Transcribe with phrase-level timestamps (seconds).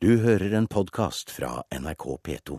[0.00, 2.58] Du hører en podkast fra NRK P2.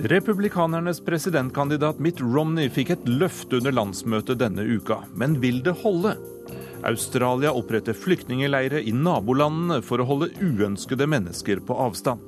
[0.00, 6.16] Republikanernes presidentkandidat Mitt Romney fikk et løfte under landsmøtet denne uka, men vil det holde?
[6.84, 12.20] Australia oppretter flyktningleirer i nabolandene for å holde uønskede mennesker på avstand.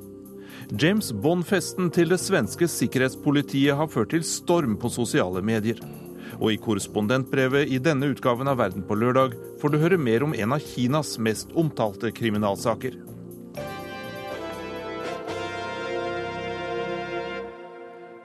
[0.80, 5.78] James Bond-festen til det svenske sikkerhetspolitiet har ført til storm på sosiale medier.
[6.40, 10.34] Og i korrespondentbrevet i denne utgaven av Verden på lørdag får du høre mer om
[10.34, 12.96] en av Kinas mest omtalte kriminalsaker.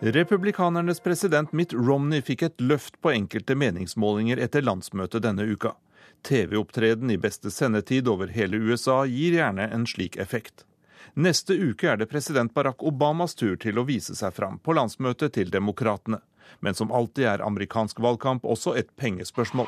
[0.01, 5.75] Republikanernes president Mitt Romney fikk et løft på enkelte meningsmålinger etter landsmøtet denne uka.
[6.23, 10.65] TV-opptreden i beste sendetid over hele USA gir gjerne en slik effekt.
[11.13, 15.33] Neste uke er det president Barack Obamas tur til å vise seg fram på landsmøtet
[15.35, 16.21] til demokratene.
[16.59, 19.67] Men som alltid er amerikansk valgkamp også et pengespørsmål.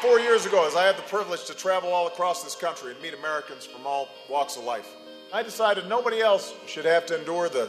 [0.00, 3.02] Four years ago, as I had the privilege to travel all across this country and
[3.02, 4.88] meet Americans from all walks of life,
[5.32, 7.68] I decided nobody else should have to endure the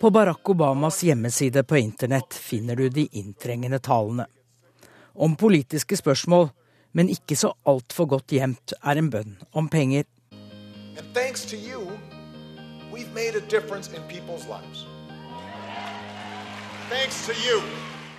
[0.00, 4.26] på Barack Obamas hjemmeside på internett finner du de inntrengende talene.
[5.12, 6.48] Om politiske spørsmål,
[6.96, 10.08] men ikke så altfor godt gjemt, er en bønn om penger.
[17.44, 17.60] You,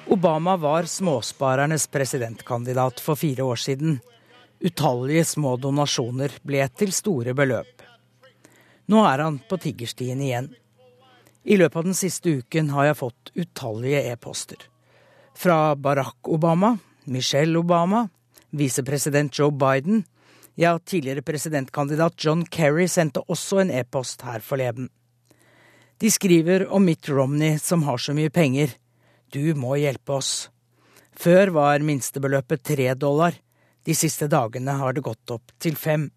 [0.08, 4.00] Obama var småsparernes presidentkandidat for fire år siden.
[4.62, 7.82] Utallige små donasjoner ble til store beløp.
[8.86, 10.54] Nå er han på tiggerstien igjen.
[11.44, 14.68] I løpet av den siste uken har jeg fått utallige e-poster.
[15.34, 16.76] Fra Barack Obama,
[17.06, 18.08] Michelle Obama,
[18.52, 20.04] visepresident Joe Biden.
[20.56, 24.90] Ja, tidligere presidentkandidat John Kerry sendte også en e-post her forleden.
[26.02, 28.76] De skriver om Mitt Romney som har så mye penger.
[29.32, 30.50] Du må hjelpe oss.
[31.14, 33.38] Før var minstebeløpet tre dollar.
[33.86, 36.10] De siste dagene har det gått opp til fem.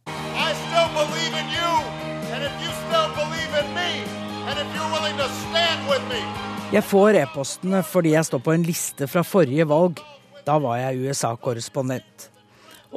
[6.74, 10.00] Jeg får e-postene fordi jeg står på en liste fra forrige valg.
[10.42, 12.24] Da var jeg USA-korrespondent.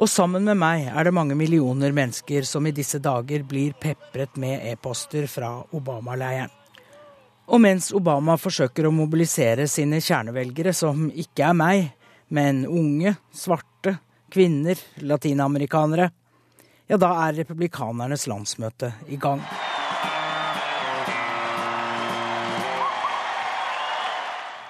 [0.02, 4.34] Og sammen med meg er det mange millioner mennesker som i disse dager blir pepret
[4.34, 6.50] med e-poster fra Obama-leiren.
[7.54, 11.88] Og mens Obama forsøker å mobilisere sine kjernevelgere, som ikke er meg,
[12.34, 13.94] men unge, svarte,
[14.34, 14.74] kvinner,
[15.06, 16.10] latinamerikanere,
[16.90, 19.46] ja, da er republikanernes landsmøte i gang.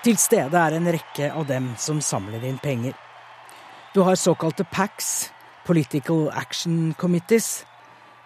[0.05, 2.95] Til stede er en rekke av dem som samler inn penger.
[3.95, 5.33] Du har såkalte PACs,
[5.67, 7.65] Political Action Committees,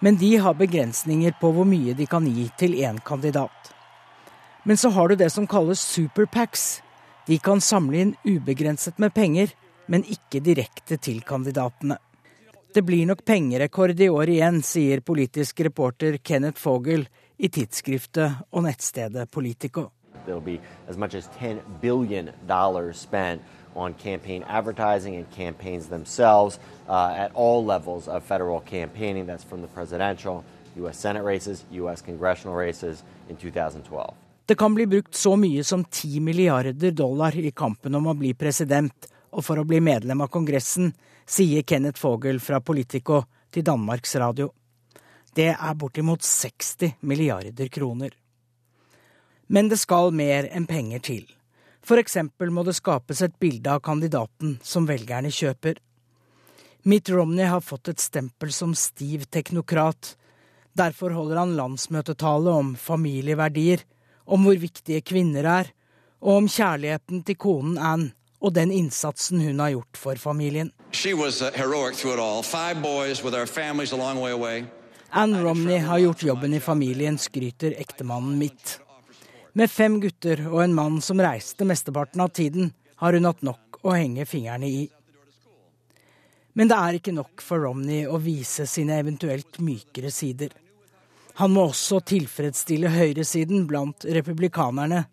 [0.05, 3.72] men de har begrensninger på hvor mye de kan gi til én kandidat.
[4.69, 6.83] Men så har du det som kalles superpacks.
[7.27, 9.54] De kan samle inn ubegrenset med penger,
[9.87, 11.97] men ikke direkte til kandidatene.
[12.75, 17.09] Det blir nok pengerekord i år igjen, sier politisk reporter Kenneth Fogel
[17.39, 19.89] i tidsskriftet og nettstedet Politico.
[20.27, 22.31] There'll be as much as $10 billion
[22.93, 23.43] spent
[23.75, 29.27] on campaign advertising and campaigns themselves uh, at all levels of federal campaigning.
[29.27, 30.44] That's from the presidential,
[30.77, 30.99] U.S.
[30.99, 32.03] Senate races, U.S.
[32.03, 34.15] congressional races in 2012.
[34.47, 38.34] Det kan bli brukt så mye som 10 milliarder dollar i kampen om å bli
[38.34, 40.93] president og for å bli medlem av Kongressen,
[41.25, 44.50] sier Kenneth Fogel fra Politico til Danmarks Radio.
[45.33, 48.12] Det er bortimot 60 milliarder kroner.
[49.53, 51.25] Men det skal mer enn penger til.
[51.85, 55.77] For eksempel må det skapes et bilde av kandidaten som velgerne kjøper.
[56.89, 60.15] Mitt Romney har fått et stempel som stiv teknokrat.
[60.73, 63.85] Derfor holder han landsmøtetale om familieverdier,
[64.25, 65.71] om hvor viktige kvinner er,
[66.23, 70.73] og om kjærligheten til konen Anne og den innsatsen hun har gjort for familien.
[75.13, 78.78] Anne Romney har gjort jobben i familien, skryter ektemannen mitt.
[79.53, 83.83] Med fem gutter og en mann som reiste mesteparten av tiden, har hun hatt nok
[83.84, 84.83] å henge fingrene i.
[86.57, 90.53] Men det er ikke nok for Romney å vise sine eventuelt mykere sider.
[91.41, 95.07] Han må også tilfredsstille høyresiden blant republikanerne,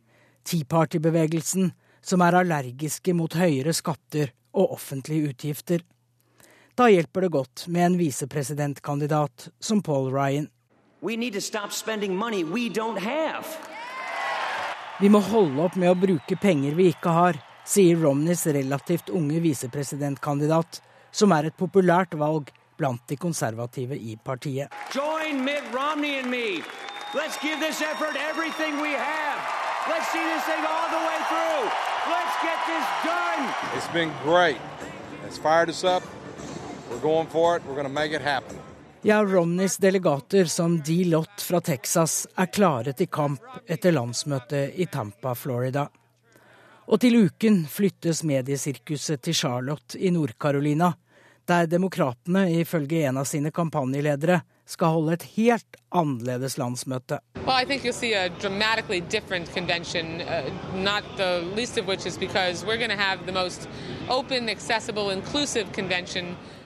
[0.43, 1.71] Tea Party-bevegelsen,
[2.01, 5.83] som er allergiske mot høyere skatter og offentlige utgifter.
[6.79, 10.47] Da hjelper det godt med en visepresidentkandidat som Paul Ryan.
[11.01, 13.45] We need to stop spending money we don't have.
[14.99, 19.39] Vi må holde opp med å bruke penger vi ikke har, sier Romneys relativt unge
[19.39, 20.81] visepresidentkandidat,
[21.15, 24.67] som er et populært valg blant de konservative i partiet.
[24.91, 26.59] Join Mitt Romney and me.
[27.15, 29.39] Let's give this effort everything we have.
[29.87, 31.63] Let's see this thing all the way through.
[32.11, 33.47] Let's get this done.
[33.79, 34.59] It's been great.
[35.25, 36.03] It's fired us up.
[36.91, 37.63] We're going for it.
[37.65, 38.59] We're going to make it happen.
[39.01, 41.05] Ja, Romneys delegater, som D.
[41.05, 45.85] Lott fra Texas, er klare til kamp etter landsmøtet i Tampa, Florida.
[46.91, 50.91] Og til uken flyttes mediesirkuset til Charlotte i Nord-Carolina,
[51.47, 57.21] der demokratene ifølge en av sine kampanjeledere skal holde et helt annerledes landsmøte.
[57.47, 57.65] Well,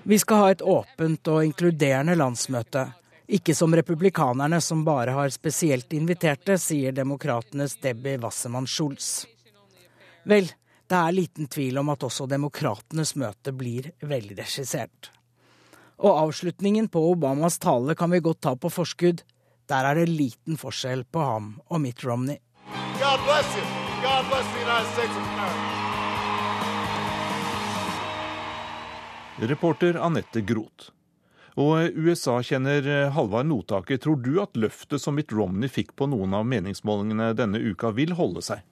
[0.03, 2.89] Vi skal ha et åpent og inkluderende landsmøte.
[3.33, 9.23] Ikke som republikanerne, som bare har spesielt inviterte, sier demokratenes Debbie Wassermann Schulz.
[10.27, 10.49] Vel,
[10.87, 15.11] det er liten tvil om at også demokratenes møte blir velregissert.
[16.03, 19.23] Og avslutningen på Obamas tale kan vi godt ta på forskudd.
[19.71, 22.41] Der er det liten forskjell på ham og Mitt Romney.
[22.99, 23.63] God bless you.
[24.03, 25.82] God bless the United States of America.
[29.49, 30.91] Reporter Anette Groth.
[31.59, 33.99] Og USA kjenner Halvard Notaker.
[34.01, 38.15] Tror du at løftet som Mitt Romney fikk på noen av meningsmålingene denne uka, vil
[38.17, 38.63] holde seg?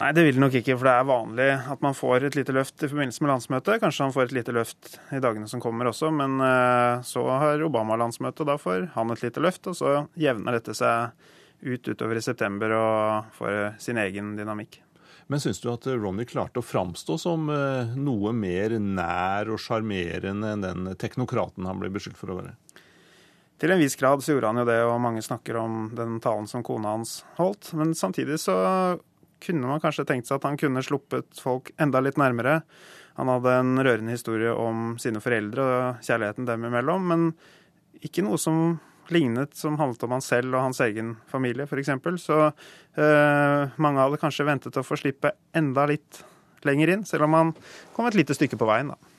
[0.00, 2.54] Nei, det vil det nok ikke, for det er vanlig at man får et lite
[2.56, 3.78] løft i forbindelse med landsmøtet.
[3.82, 7.62] Kanskje han får et lite løft i dagene som kommer også, men eh, så har
[7.62, 9.68] Obama landsmøte, og da får han et lite løft.
[9.70, 11.14] Og så jevner dette seg
[11.64, 14.80] ut utover i september og får sin egen dynamikk.
[15.26, 20.52] Men syns du at Ronny klarte å framstå som eh, noe mer nær og sjarmerende
[20.52, 22.54] enn den teknokraten han ble beskyldt for å være?
[23.62, 26.48] Til en viss grad så gjorde han jo det, og mange snakker om den talen
[26.50, 27.70] som kona hans holdt.
[27.78, 28.56] Men samtidig så
[29.44, 32.60] kunne man kanskje tenkt seg at han kunne sluppet folk enda litt nærmere.
[33.16, 37.28] Han hadde en rørende historie om sine foreldre og kjærligheten dem imellom, men
[38.04, 38.76] ikke noe som
[39.12, 41.90] lignet som handlet om han selv og hans egen familie, f.eks.
[42.22, 46.22] Så eh, mange hadde kanskje ventet å få slippe enda litt
[46.64, 47.52] lenger inn, selv om han
[47.96, 49.13] kom et lite stykke på veien, da.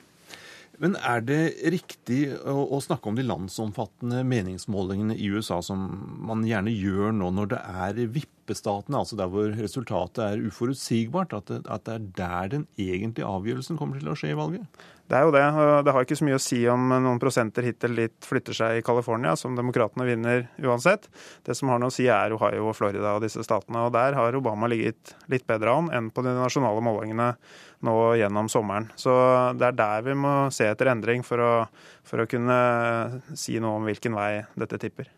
[0.82, 1.40] Men er det
[1.72, 5.86] riktig å, å, snakke om de landsomfattende meningsmålingene i USA, som
[6.28, 11.52] man gjerne gjør nå når det er vippestatene, altså der hvor resultatet er uforutsigbart, at
[11.52, 14.84] det, at det er der den egentlige avgjørelsen kommer til å skje i valget?
[15.06, 15.42] Det er jo det.
[15.86, 18.84] Det har ikke så mye å si om noen prosenter hittil dit flytter seg i
[18.86, 21.06] California, som demokratene vinner uansett.
[21.46, 23.84] Det som har noe å si, er Ohio og Florida og disse statene.
[23.86, 27.28] og Der har Obama ligget litt bedre an enn på de nasjonale målingene
[27.86, 28.90] nå gjennom sommeren.
[28.98, 29.12] Så
[29.58, 31.52] det er der vi må se etter endring for å,
[32.06, 32.58] for å kunne
[33.38, 35.12] si noe om hvilken vei dette tipper.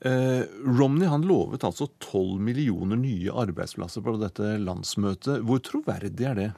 [0.00, 0.42] Eh,
[0.76, 5.40] Romney han lovet altså 12 millioner nye arbeidsplasser på dette landsmøtet.
[5.46, 6.50] Hvor troverdig er det?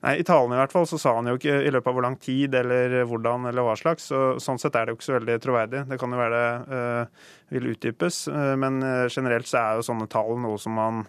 [0.00, 2.04] Nei, I talen i hvert fall så sa han jo ikke i løpet av hvor
[2.06, 4.06] lang tid eller hvordan eller hva slags.
[4.08, 5.82] så Sånn sett er det jo ikke så veldig troverdig.
[5.90, 8.22] Det kan jo være det uh, vil utdypes.
[8.32, 11.02] Uh, men uh, generelt så er jo sånne tall noe som man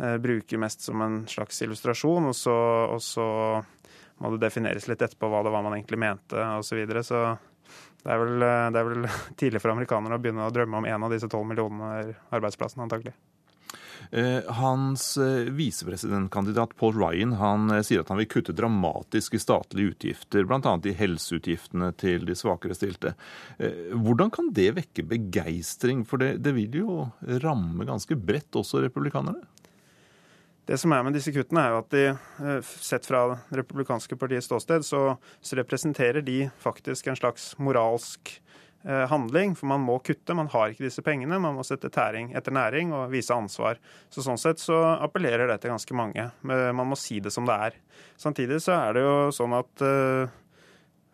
[0.00, 2.30] bruker mest som en slags illustrasjon.
[2.30, 2.56] Og så,
[2.94, 3.26] og så,
[4.20, 6.70] må det defineres litt etterpå hva det var man egentlig mente osv.
[6.70, 7.02] Så, videre.
[7.04, 7.22] så
[8.04, 9.10] det er, vel, det er vel
[9.40, 13.16] tidlig for amerikanere å begynne å drømme om en av disse tolv millionene arbeidsplassene, antagelig.
[14.10, 19.42] Eh, hans eh, visepresidentkandidat Paul Ryan han eh, sier at han vil kutte dramatisk i
[19.42, 20.72] statlige utgifter, bl.a.
[20.88, 23.14] i helseutgiftene til de svakere stilte.
[23.60, 26.02] Hvordan kan det vekke begeistring?
[26.08, 26.96] For det, det vil jo
[27.44, 29.44] ramme ganske bredt også republikanerne?
[30.68, 33.24] Det som er med disse kuttene, er jo at de, sett fra
[33.56, 35.00] republikanske partiets ståsted, så,
[35.40, 38.36] så representerer de faktisk en slags moralsk
[38.82, 40.34] Eh, handling, for man må kutte.
[40.34, 41.36] Man har ikke disse pengene.
[41.42, 43.80] Man må sette tæring etter næring og vise ansvar.
[44.08, 46.30] Så Sånn sett så appellerer det til ganske mange.
[46.40, 47.76] Man må si det som det er.
[48.20, 50.32] Samtidig så er det jo sånn at uh,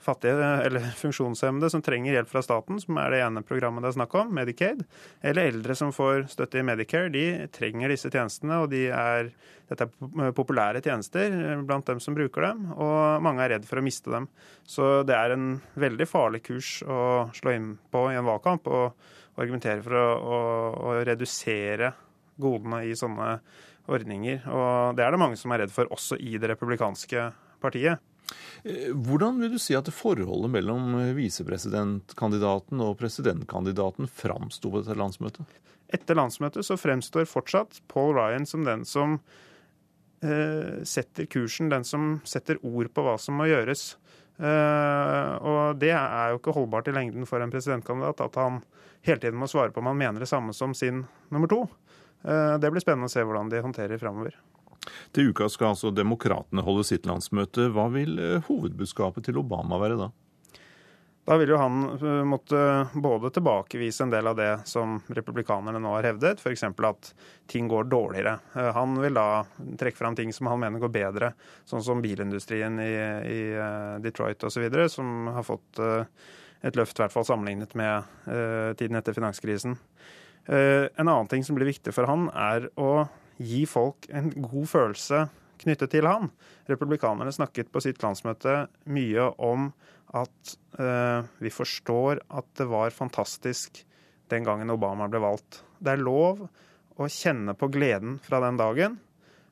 [0.07, 3.99] fattige eller funksjonshemmede som trenger hjelp fra staten, som er det ene programmet det er
[3.99, 4.85] snakk om, Medicaid,
[5.21, 8.63] eller eldre som får støtte i Medicare, de trenger disse tjenestene.
[8.63, 9.33] og de er,
[9.67, 11.33] Dette er populære tjenester
[11.67, 14.29] blant dem som bruker dem, og mange er redd for å miste dem.
[14.63, 19.09] Så det er en veldig farlig kurs å slå inn på i en valgkamp og
[19.37, 20.43] argumentere for å, å,
[20.87, 21.91] å redusere
[22.41, 23.33] godene i sånne
[23.93, 24.47] ordninger.
[24.51, 27.31] Og det er det mange som er redd for, også i det republikanske
[27.63, 28.03] partiet.
[28.65, 35.59] Eh, hvordan vil du si at forholdet mellom visepresidentkandidaten og presidentkandidaten framsto på dette landsmøtet?
[35.95, 39.21] Etter landsmøtet så fremstår fortsatt Paul Ryan som den som
[40.25, 43.93] eh, setter kursen, den som setter ord på hva som må gjøres.
[44.37, 48.61] Eh, og det er jo ikke holdbart i lengden for en presidentkandidat at han
[49.07, 51.63] hele tiden må svare på om han mener det samme som sin nummer to.
[52.27, 54.37] Eh, det blir spennende å se hvordan de håndterer framover.
[55.15, 57.71] Til uka skal altså demokratene holde sitt landsmøte.
[57.75, 60.13] Hva vil eh, hovedbudskapet til Obama være da?
[61.27, 62.61] Da vil jo han eh, måtte
[62.95, 66.63] både tilbakevise en del av det som republikanerne nå har hevdet, f.eks.
[66.71, 67.13] at
[67.51, 68.37] ting går dårligere.
[68.55, 69.45] Eh, han vil da
[69.81, 71.33] trekke fram ting som han mener går bedre,
[71.67, 72.93] sånn som bilindustrien i,
[73.27, 73.41] i
[74.05, 75.83] Detroit osv., som har fått
[76.67, 78.07] et løft, i hvert fall sammenlignet med
[78.79, 79.77] tiden etter finanskrisen.
[80.49, 83.05] En annen ting som blir viktig for han, er å
[83.43, 85.27] gi folk en god følelse
[85.61, 86.31] knyttet til han.
[86.69, 89.71] Republikanerne snakket på sitt landsmøte mye om
[90.17, 93.83] at eh, vi forstår at det var fantastisk
[94.31, 95.63] den gangen Obama ble valgt.
[95.79, 96.47] Det er lov
[96.97, 98.97] å kjenne på gleden fra den dagen,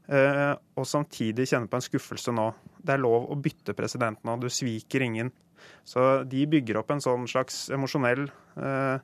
[0.09, 2.49] eh, og samtidig kjenne på en skuffelse nå.
[2.81, 4.39] Det er lov å bytte president nå.
[4.41, 5.33] Du sviker ingen.
[5.85, 8.99] Så de bygger opp en sånn slags emosjonell eh,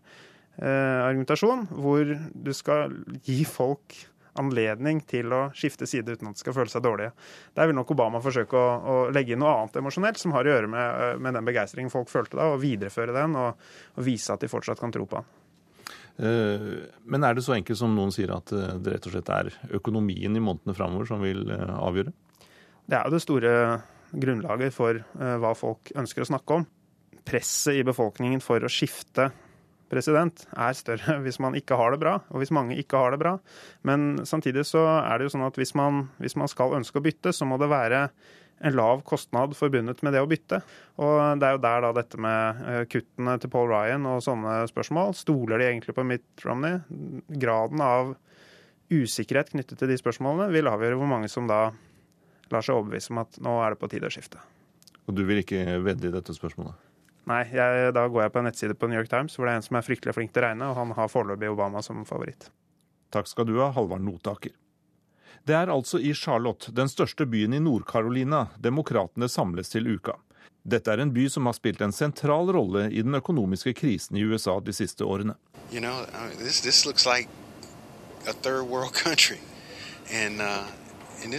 [0.61, 2.93] argumentasjon hvor du skal
[3.25, 3.97] gi folk
[4.39, 7.13] anledning til å skifte side uten at de skal føle seg dårlige.
[7.57, 10.55] Der vil nok Obama forsøke å, å legge inn noe annet emosjonelt som har å
[10.55, 14.35] gjøre med, eh, med den begeistringen folk følte da, og videreføre den og, og, vise
[14.35, 15.31] at de fortsatt kan tro på han.
[16.21, 16.67] Eh,
[17.11, 19.53] men er det så enkelt som noen sier at eh, det rett og slett er
[19.81, 22.15] økonomien i månedene framover som vil avgjøre?
[22.91, 23.55] Det er jo det store
[24.11, 26.65] grunnlaget for hva folk ønsker å snakke om.
[27.23, 29.29] Presset i befolkningen for å skifte
[29.91, 33.21] president er større hvis man ikke har det bra, og hvis mange ikke har det
[33.23, 33.37] bra.
[33.87, 37.05] Men samtidig så er det jo sånn at hvis man, hvis man skal ønske å
[37.05, 38.09] bytte, så må det være
[38.61, 40.61] en lav kostnad forbundet med det å bytte.
[41.01, 44.59] Og det er jo der da dette med eh, kuttene til Paul Ryan og sånne
[44.69, 45.15] spørsmål.
[45.17, 46.83] Stoler de egentlig på Mitt Romney?
[47.41, 48.13] Graden av
[48.91, 51.71] usikkerhet knyttet til de spørsmålene vil avgjøre hvor mange som da
[52.51, 54.43] lar seg overbevise om at nå er det på tide å skifte.
[55.09, 56.90] Og du vil ikke vedde i dette spørsmålet?
[57.31, 59.61] Nei, jeg, da går jeg på en nettside på New York Times, hvor det er
[59.61, 62.49] en som er fryktelig flink til å regne, og han har foreløpig Obama som favoritt.
[63.15, 64.57] Takk skal du ha, Halvard Notaker.
[65.47, 70.19] Det er altså i Charlotte, den største byen i Nord-Carolina, demokratene samles til uka.
[70.63, 74.25] Dette er en by som har spilt en sentral rolle i den økonomiske krisen i
[74.27, 75.39] USA de siste årene.
[75.73, 76.05] You know,
[76.37, 77.29] this, this like
[78.27, 79.39] a third world country.
[80.13, 80.67] And, uh,
[81.23, 81.33] and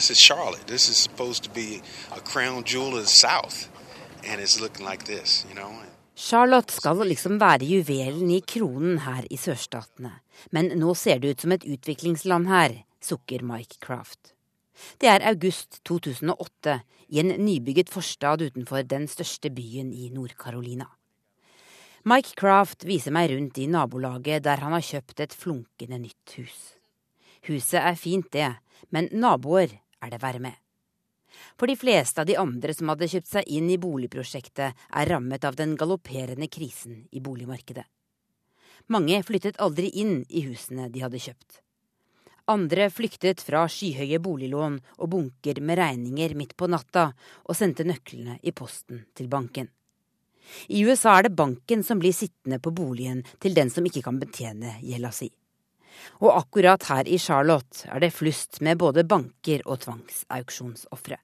[6.15, 10.11] Charlotte skal liksom være juvelen i kronen her i sørstatene.
[10.51, 14.33] Men nå ser det ut som et utviklingsland her, sukker Mike Craft.
[15.01, 20.87] Det er august 2008 i en nybygget forstad utenfor den største byen i Nord-Carolina.
[22.05, 26.57] Mike Craft viser meg rundt i nabolaget der han har kjøpt et flunkende nytt hus.
[27.49, 28.49] Huset er fint, det,
[28.89, 30.57] men naboer er det verre med.
[31.59, 35.47] For de fleste av de andre som hadde kjøpt seg inn i boligprosjektet, er rammet
[35.47, 37.87] av den galopperende krisen i boligmarkedet.
[38.91, 41.61] Mange flyttet aldri inn i husene de hadde kjøpt.
[42.51, 47.11] Andre flyktet fra skyhøye boliglån og bunker med regninger midt på natta,
[47.45, 49.69] og sendte nøklene i posten til banken.
[50.67, 54.19] I USA er det banken som blir sittende på boligen til den som ikke kan
[54.19, 55.29] betjene gjelda si.
[56.25, 61.19] Og akkurat her i Charlotte er det flust med både banker og tvangsauksjonsofre.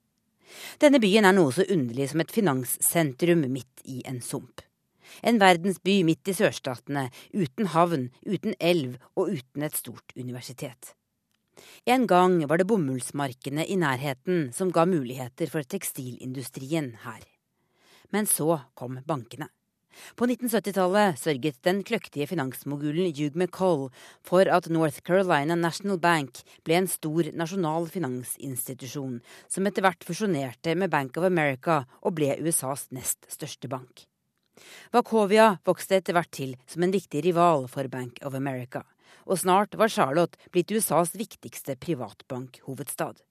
[0.81, 4.61] Denne byen er noe så underlig som et finanssentrum midt i en sump.
[5.23, 10.93] En verdensby midt i sørstatene, uten havn, uten elv og uten et stort universitet.
[11.89, 17.23] En gang var det bomullsmarkene i nærheten som ga muligheter for tekstilindustrien her.
[18.13, 19.49] Men så kom bankene.
[20.15, 23.87] På 1970-tallet sørget den kløktige finansmogulen Hugh McColl
[24.25, 30.75] for at North Carolina National Bank ble en stor nasjonal finansinstitusjon, som etter hvert fusjonerte
[30.75, 34.07] med Bank of America og ble USAs nest største bank.
[34.93, 38.83] Wachovia vokste etter hvert til som en viktig rival for Bank of America,
[39.27, 43.21] og snart var Charlotte blitt USAs viktigste privatbankhovedstad.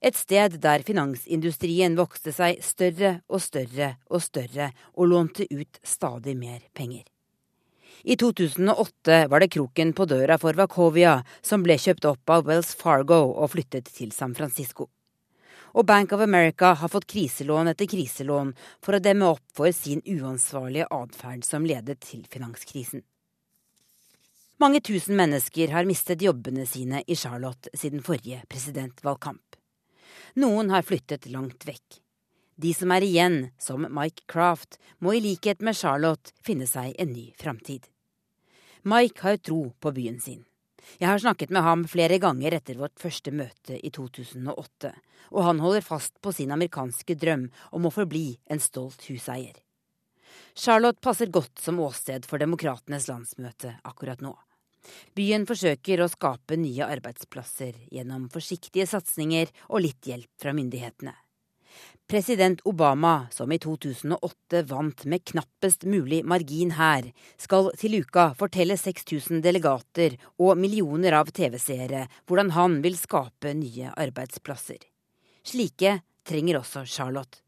[0.00, 6.36] Et sted der finansindustrien vokste seg større og større og større og lånte ut stadig
[6.36, 7.04] mer penger.
[8.02, 12.74] I 2008 var det kroken på døra for Wachovia, som ble kjøpt opp av Wells
[12.74, 14.88] Fargo og flyttet til San Francisco.
[15.72, 18.52] Og Bank of America har fått kriselån etter kriselån
[18.82, 23.06] for å demme opp for sin uansvarlige atferd som ledet til finanskrisen.
[24.60, 29.51] Mange tusen mennesker har mistet jobbene sine i Charlotte siden forrige presidentvalgkamp.
[30.34, 31.98] Noen har flyttet langt vekk.
[32.56, 37.12] De som er igjen, som Mike Craft, må i likhet med Charlotte finne seg en
[37.12, 37.88] ny framtid.
[38.88, 40.44] Mike har tro på byen sin.
[40.98, 44.92] Jeg har snakket med ham flere ganger etter vårt første møte i 2008,
[45.36, 49.54] og han holder fast på sin amerikanske drøm om å forbli en stolt huseier.
[50.56, 54.34] Charlotte passer godt som åsted for Demokratenes landsmøte akkurat nå.
[55.16, 61.14] Byen forsøker å skape nye arbeidsplasser gjennom forsiktige satsinger og litt hjelp fra myndighetene.
[62.08, 67.06] President Obama, som i 2008 vant med knappest mulig margin her,
[67.40, 73.94] skal til uka fortelle 6000 delegater og millioner av TV-seere hvordan han vil skape nye
[73.96, 74.82] arbeidsplasser.
[75.46, 77.40] Slike trenger også Charlotte.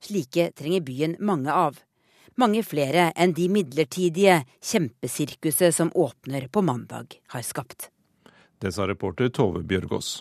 [0.00, 1.76] Slike trenger byen mange av.
[2.38, 7.90] Mange flere enn de midlertidige kjempesirkuset som åpner på mandag, har skapt.
[8.60, 10.20] Det sa reporter Tove Bjørgaas.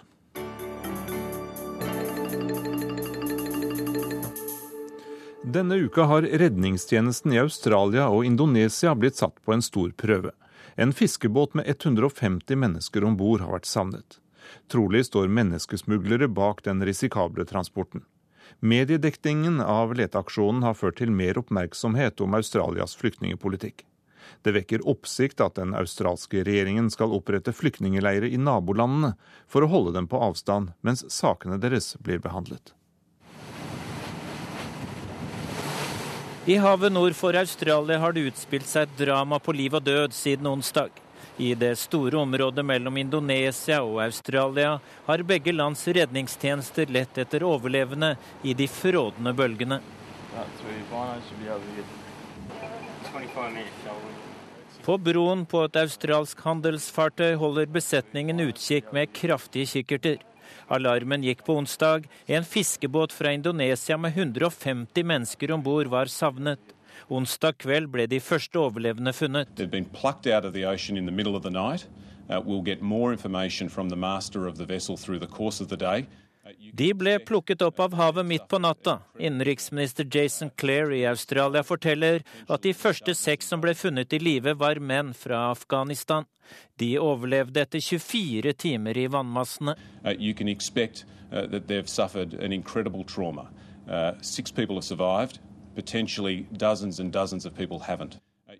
[5.50, 10.32] Denne uka har redningstjenesten i Australia og Indonesia blitt satt på en stor prøve.
[10.76, 14.20] En fiskebåt med 150 mennesker om bord har vært savnet.
[14.70, 18.04] Trolig står menneskesmuglere bak den risikable transporten.
[18.60, 23.86] Mediedekningen av leteaksjonen har ført til mer oppmerksomhet om Australias flyktningepolitikk.
[24.46, 29.16] Det vekker oppsikt at den australske regjeringen skal opprette flyktningeleirer i nabolandene
[29.50, 32.74] for å holde dem på avstand mens sakene deres blir behandlet.
[36.50, 40.16] I havet nord for Australia har det utspilt seg et drama på liv og død
[40.16, 40.90] siden onsdag.
[41.38, 48.16] I det store området mellom Indonesia og Australia har begge lands redningstjenester lett etter overlevende
[48.44, 49.80] i de frådende bølgene.
[54.86, 60.20] På broen på et australsk handelsfartøy holder besetningen utkikk med kraftige kikkerter.
[60.70, 62.06] Alarmen gikk på onsdag.
[62.26, 66.60] En fiskebåt fra Indonesia med 150 mennesker om bord var savnet.
[67.08, 69.48] Onsdag kveld ble de første overlevende funnet.
[69.56, 69.68] Uh,
[75.80, 76.06] day.
[76.74, 79.00] De ble plukket opp av havet midt på natta.
[79.20, 84.56] Innenriksminister Jason Clare i Australia forteller at de første seks som ble funnet i live,
[84.58, 86.26] var menn fra Afghanistan.
[86.82, 89.76] De overlevde etter 24 timer i vannmassene.
[90.06, 90.14] Uh,
[95.80, 95.82] uh.
[95.82, 95.86] Uh.
[95.86, 98.20] Potentially dozens and dozens of people haven't.
[98.50, 98.56] Uh,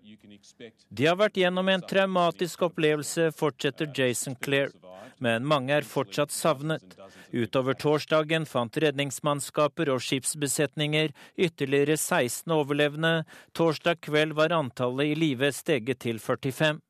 [0.90, 4.72] De har vært gjennom en traumatisk opplevelse, fortsetter Jason Clare
[5.20, 6.96] men mange er fortsatt savnet.
[7.30, 13.12] Utover torsdagen fant redningsmannskaper og skipsbesetninger ytterligere 16 overlevende.
[13.56, 16.80] Torsdag kveld var antallet i live steget til 45.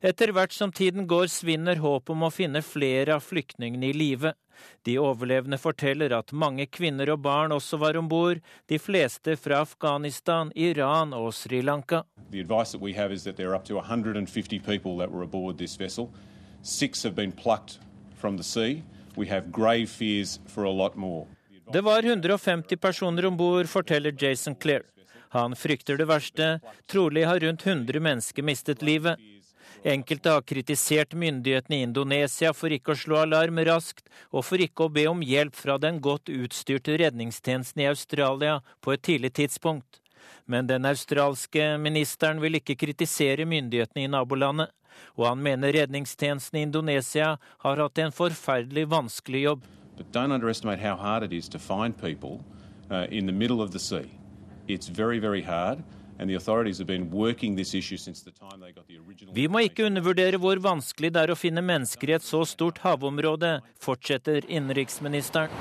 [0.00, 4.32] Etter hvert som tiden går, svinner håp om å finne flere av flyktningene i live.
[4.86, 8.38] De overlevende forteller at mange kvinner og barn også var om bord,
[8.70, 12.04] de fleste fra Afghanistan, Iran og Sri Lanka.
[12.30, 15.24] The advice that we have is that there are up to 150 people that were
[15.24, 16.10] aboard this vessel.
[16.62, 17.78] Six have been plucked
[18.16, 18.82] from the sea.
[19.16, 21.26] We have grave fears for a lot more.
[21.72, 24.82] Det var 150 personer om bord, forteller Jason Clair.
[25.28, 26.60] Han frykter det verste.
[26.86, 29.18] Trolig har rundt 100 mennesker mistet livet.
[29.86, 34.88] Enkelte har kritisert myndighetene i Indonesia for ikke å slå alarm raskt, og for ikke
[34.88, 40.00] å be om hjelp fra den godt utstyrte redningstjenesten i Australia på et tidlig tidspunkt.
[40.48, 44.72] Men den australske ministeren vil ikke kritisere myndighetene i nabolandet
[45.16, 49.66] og han mener redningstjenesten i Indonesia har hatt en forferdelig vanskelig jobb.
[59.34, 62.80] Vi må ikke undervurdere hvor vanskelig det er å finne mennesker i et så stort
[62.82, 65.52] havområde, fortsetter innenriksministeren.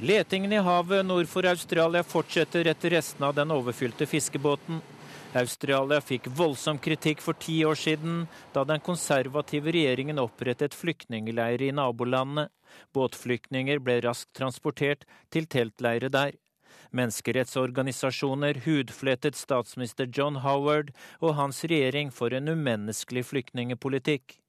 [0.00, 4.80] Letingen i havet nord for Australia fortsetter etter restene av den overfylte fiskebåten.
[5.38, 11.74] Australia fikk voldsom kritikk for ti år siden, da den konservative regjeringen opprettet flyktningleirer i
[11.76, 12.48] nabolandene.
[12.94, 16.34] Båtflyktninger ble raskt transportert til teltleirer der.
[16.90, 20.90] Menneskerettsorganisasjoner hudflettet statsminister John Howard
[21.20, 24.39] og hans regjering for en umenneskelig flyktningepolitikk.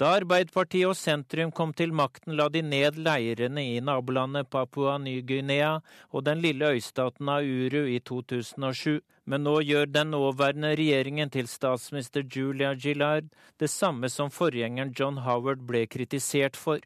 [0.00, 5.74] Da Arbeiderpartiet og sentrum kom til makten, la de ned leirene i nabolandet Papua Ny-Guinea
[6.08, 9.02] og den lille øystaten Auru i 2007.
[9.28, 13.28] Men nå gjør den nåværende regjeringen til statsminister Julia Gillard
[13.60, 16.80] det samme som forgjengeren John Howard ble kritisert for.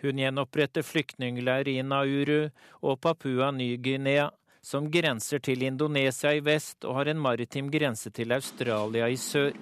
[0.00, 2.48] Hun gjenoppretter flyktningleirer i Nauru
[2.80, 4.30] og Papua Ny-Guinea,
[4.64, 9.52] som grenser til Indonesia i vest og har en maritim grense til Australia i sør.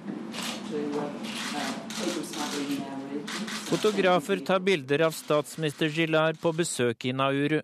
[3.73, 7.63] Fotografer tar bilder av statsminister Gillard på besøk i Nauru.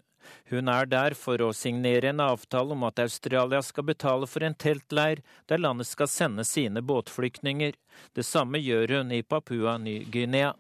[0.48, 4.54] Hun er der for å signere en avtale om at Australia skal betale for en
[4.56, 5.20] teltleir
[5.52, 7.76] der landet skal sende sine båtflyktninger.
[8.16, 10.54] Det samme gjør hun i Papua Ny-Guinea.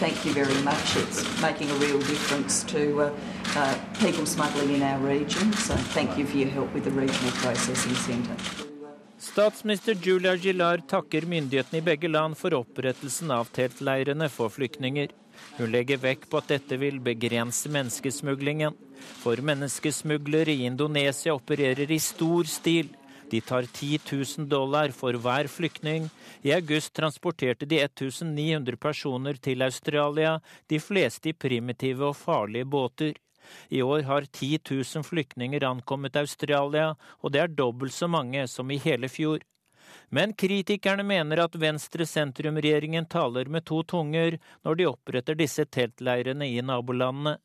[0.00, 0.96] Thank you very much.
[0.96, 3.12] It's making a real difference to uh,
[3.54, 5.52] uh, people smuggling in our region.
[5.52, 8.69] So thank you for.
[9.20, 15.10] Statsminister Julia Gillar takker myndighetene i begge land for opprettelsen av teltleirene for flyktninger.
[15.58, 18.78] Hun legger vekt på at dette vil begrense menneskesmuglingen.
[19.20, 22.88] For menneskesmuglere i Indonesia opererer i stor stil.
[23.30, 26.08] De tar 10 000 dollar for hver flyktning.
[26.40, 33.20] I august transporterte de 1900 personer til Australia, de fleste i primitive og farlige båter.
[33.68, 38.70] I år har 10 000 flyktninger ankommet Australia, og det er dobbelt så mange som
[38.70, 39.44] i hele fjor.
[40.10, 46.60] Men kritikerne mener at venstre-sentrum-regjeringen taler med to tunger når de oppretter disse teltleirene i
[46.62, 47.36] nabolandene.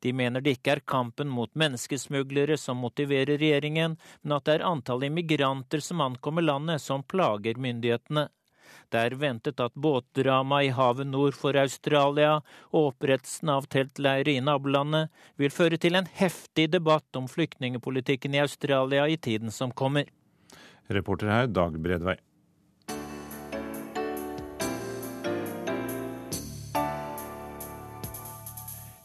[0.00, 4.66] De mener det ikke er kampen mot menneskesmuglere som motiverer regjeringen, men at det er
[4.68, 8.28] antallet immigranter som ankommer landet som plager myndighetene.
[8.94, 12.36] Det er ventet at båtdrama i havet nord for Australia
[12.70, 18.44] og opprettelsen av teltleirer i nabolandet vil føre til en heftig debatt om flyktningepolitikken i
[18.44, 20.06] Australia i tiden som kommer.
[20.86, 22.20] Reporter her, Dag Bredvei.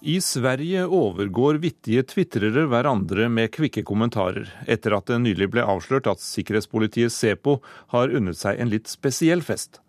[0.01, 6.07] I Sverige overgår vittige tvitrere hverandre med kvikke kommentarer, etter at det nylig ble avslørt
[6.07, 7.57] at sikkerhetspolitiet Sepo
[7.91, 9.81] har unnet seg en litt spesiell fest.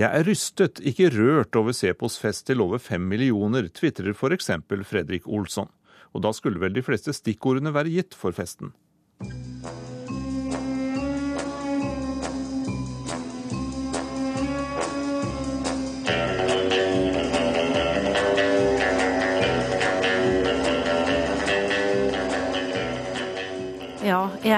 [0.00, 4.48] Jeg er rystet, ikke rørt over Sepos fest til over fem millioner, tvitrer f.eks.
[4.88, 5.68] Fredrik Olsson.
[6.16, 8.72] Og da skulle vel de fleste stikkordene være gitt for festen.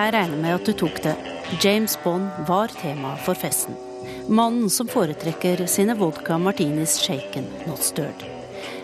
[0.03, 1.15] Jeg regner med at du tok det.
[1.63, 3.77] James Bond var tema for festen.
[4.29, 8.25] Mannen som foretrekker sine vodka martinis shaken, not stirred.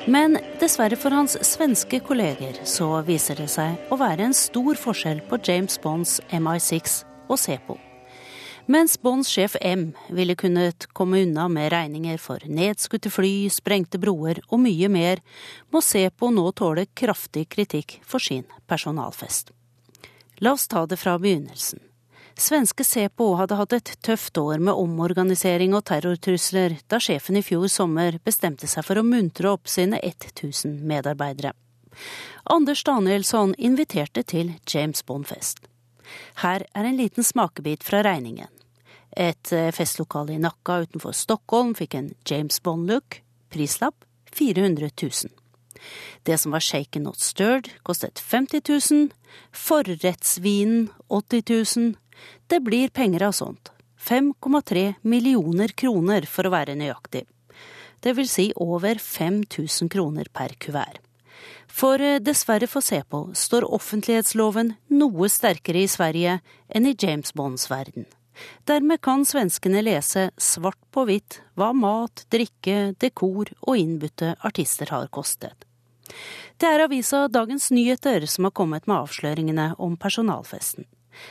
[0.06, 5.20] Men dessverre for hans svenske kolleger så viser det seg å være en stor forskjell
[5.28, 7.78] på James Bonds MI6 og Sepo.
[8.68, 14.42] Mens Bonds sjef M ville kunnet komme unna med regninger for nedskutte fly, sprengte broer
[14.48, 15.22] og mye mer,
[15.72, 19.54] må Sepo nå tåle kraftig kritikk for sin personalfest.
[20.38, 21.80] La oss ta det fra begynnelsen.
[22.38, 27.66] Svenske Sepo hadde hatt et tøft år med omorganisering og terrortrusler da sjefen i fjor
[27.72, 31.50] sommer bestemte seg for å muntre opp sine 1000 medarbeidere.
[32.46, 35.64] Anders Danielsson inviterte til James Bond-fest.
[36.44, 38.48] Her er en liten smakebit fra regningen.
[39.10, 43.18] Et eh, festlokale i Nakka utenfor Stockholm fikk en James Bond-look.
[43.50, 44.06] Prislapp
[44.38, 45.34] 400 000.
[46.22, 49.08] Det som var shaken not stirred, kostet 50 000.
[49.52, 51.42] Forrettsvinen 80
[51.76, 51.94] 000.
[52.46, 53.72] Det blir penger av sånt.
[54.00, 57.26] 5,3 millioner kroner, for å være nøyaktig.
[58.00, 61.02] Det vil si over 5000 kroner per kuvert.
[61.68, 66.38] For eh, dessverre for se på står offentlighetsloven noe sterkere i Sverige
[66.68, 68.08] enn i James Bonds verden.
[68.70, 75.10] Dermed kan svenskene lese svart på hvitt hva mat, drikke, dekor og innbudte artister har
[75.14, 75.67] kostet.
[76.58, 80.88] Det er avisa Dagens Nyheter som har kommet med avsløringene om personalfesten.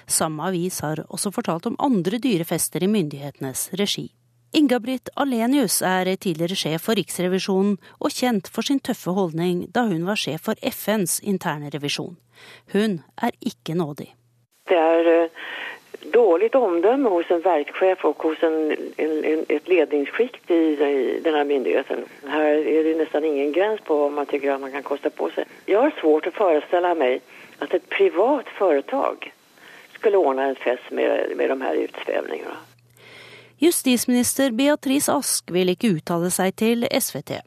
[0.07, 4.09] Samme avis har også fortalt om andre dyrefester i myndighetenes regi.
[4.55, 10.05] Inga-Britt Alenius er tidligere sjef for Riksrevisjonen og kjent for sin tøffe holdning da hun
[10.07, 12.15] var sjef for FNs interne revisjon.
[12.71, 14.13] Hun er ikke nådig.
[14.67, 15.27] Det er
[16.13, 18.57] dårlig omdømme hos en verkssjef og hos en,
[18.97, 22.05] en, et ledningsskikt i, i denne myndigheten.
[22.29, 25.49] Her er det nesten ingen gräns på hva man syns man kan koste på seg.
[25.67, 27.21] Jeg har svårt å forestille meg
[27.59, 29.31] at et privat företag
[29.97, 32.57] skulle ordne en fest med, med de her utsvevningene.
[33.57, 37.39] Justisminister Beatrice Ask vil ikke uttale seg til SVT.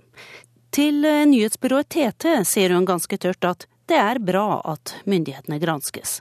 [0.74, 6.20] Til eh, nyhetsbyrået TT sier hun ganske tørt at det er bra at myndighetene granskes.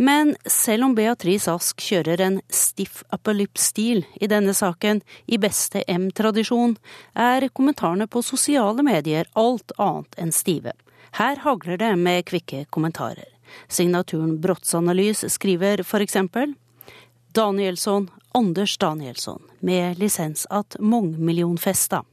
[0.00, 5.82] Men selv om Beatrice Ask kjører en stiff upper lip-stil i denne saken, i beste
[5.92, 6.78] M-tradisjon,
[7.12, 10.72] er kommentarene på sosiale medier alt annet enn stive.
[11.20, 13.28] Her hagler det med kvikke kommentarer.
[13.68, 16.54] Signaturen Brottsanalys skriver eksempel
[17.36, 22.06] Danielsson, Anders Danielsson, med lisens at mongmillionfesta.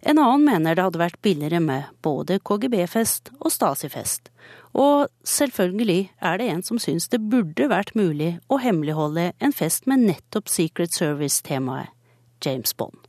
[0.00, 4.30] En annen mener det hadde vært billigere med både KGB-fest og Stasi-fest,
[4.78, 9.88] og selvfølgelig er det en som syns det burde vært mulig å hemmeligholde en fest
[9.90, 11.90] med nettopp Secret Service-temaet
[12.44, 13.00] James Bond.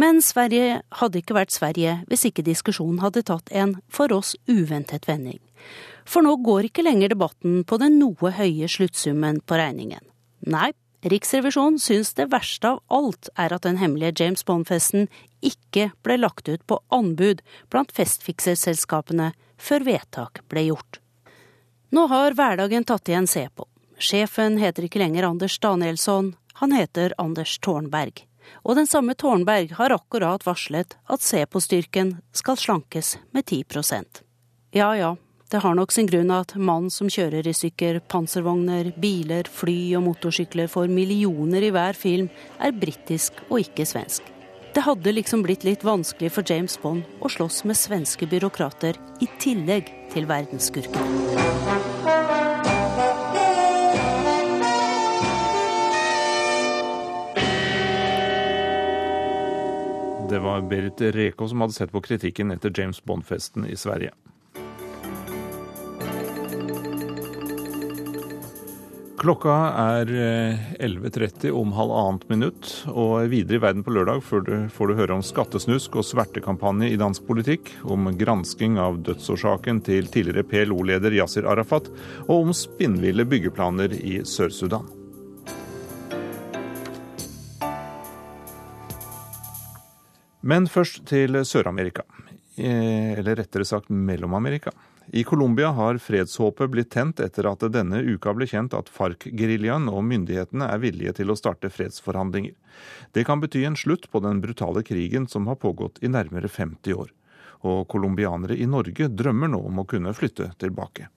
[0.00, 5.04] Men Sverige hadde ikke vært Sverige hvis ikke diskusjonen hadde tatt en for oss uventet
[5.10, 5.40] vending.
[6.08, 10.00] For nå går ikke lenger debatten på den noe høye sluttsummen på regningen.
[10.48, 15.06] Nei, Riksrevisjonen syns det verste av alt er at den hemmelige James Bond-festen
[15.40, 21.00] ikke ble lagt ut på anbud blant festfikserselskapene før vedtak ble gjort.
[21.90, 23.66] Nå har hverdagen tatt igjen Sepo.
[24.00, 28.24] Sjefen heter ikke lenger Anders Danielsson, han heter Anders Tårnberg.
[28.64, 34.22] Og den samme Tårnberg har akkurat varslet at C-på-styrken skal slankes med 10%
[34.74, 35.14] Ja ja,
[35.50, 40.04] det har nok sin grunn at mannen som kjører i stykker panservogner, biler, fly og
[40.06, 42.28] motorsykler for millioner i hver film,
[42.62, 44.39] er britisk og ikke svensk.
[44.74, 49.26] Det hadde liksom blitt litt vanskelig for James Bond å slåss med svenske byråkrater i
[49.42, 51.10] tillegg til verdensskurken.
[60.30, 64.14] Det var Berit Reko som hadde sett på kritikken etter James Bond-festen i Sverige.
[69.20, 70.08] Klokka er
[70.80, 74.94] 11.30 eh, om halvannet minutt, og videre i Verden på lørdag får du, får du
[74.96, 81.12] høre om skattesnusk og svertekampanje i dansk politikk, om gransking av dødsårsaken til tidligere PLO-leder
[81.18, 81.90] Yasir Arafat,
[82.30, 84.88] og om spinnville byggeplaner i Sør-Sudan.
[90.40, 92.08] Men først til Sør-Amerika,
[92.56, 94.72] eh, eller rettere sagt Mellom-Amerika.
[95.12, 99.88] I Colombia har fredshåpet blitt tent etter at det denne uka ble kjent at FARC-geriljaen
[99.90, 102.54] og myndighetene er villige til å starte fredsforhandlinger.
[103.10, 106.94] Det kan bety en slutt på den brutale krigen som har pågått i nærmere 50
[106.94, 107.10] år.
[107.66, 111.10] Og colombianere i Norge drømmer nå om å kunne flytte tilbake.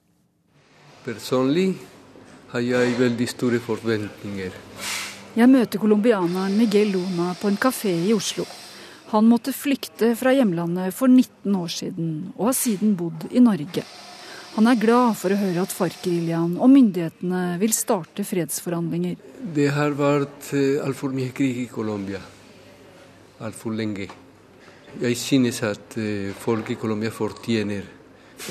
[1.06, 1.70] Personlig
[2.50, 4.58] har jeg veldig store forventninger.
[5.38, 8.42] Jeg møter colombianeren Miguel Luna på en kafé i Oslo.
[9.12, 13.84] Han måtte flykte fra hjemlandet for 19 år siden, og har siden bodd i Norge.
[14.54, 19.16] Han er glad for å høre at FARC-geriljaen og myndighetene vil starte fredsforhandlinger.
[19.54, 22.20] Det har vært eh, altfor mye krig i Colombia.
[23.42, 24.06] Altfor lenge.
[25.02, 27.88] Jeg synes at eh, folk i Colombia fortjener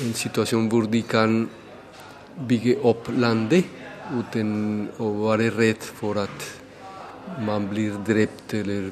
[0.04, 1.38] en situasjon hvor de kan
[2.48, 3.64] bygge opp landet
[4.12, 4.52] uten
[5.00, 6.48] å være redd for at
[7.48, 8.90] man blir drept eller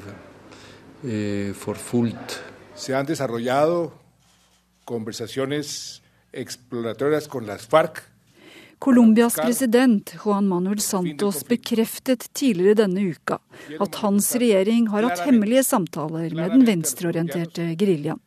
[1.03, 2.39] eh, forfulgt.
[2.75, 3.93] Se han desarrollado
[4.85, 8.03] conversaciones exploratorias con las FARC.
[8.79, 13.37] Colombias president Juan Manuel Santos bekreftet tidligere denne uka
[13.79, 18.19] at hans regjering har hatt hemmelige samtaler med den venstreorienterte geriljaen.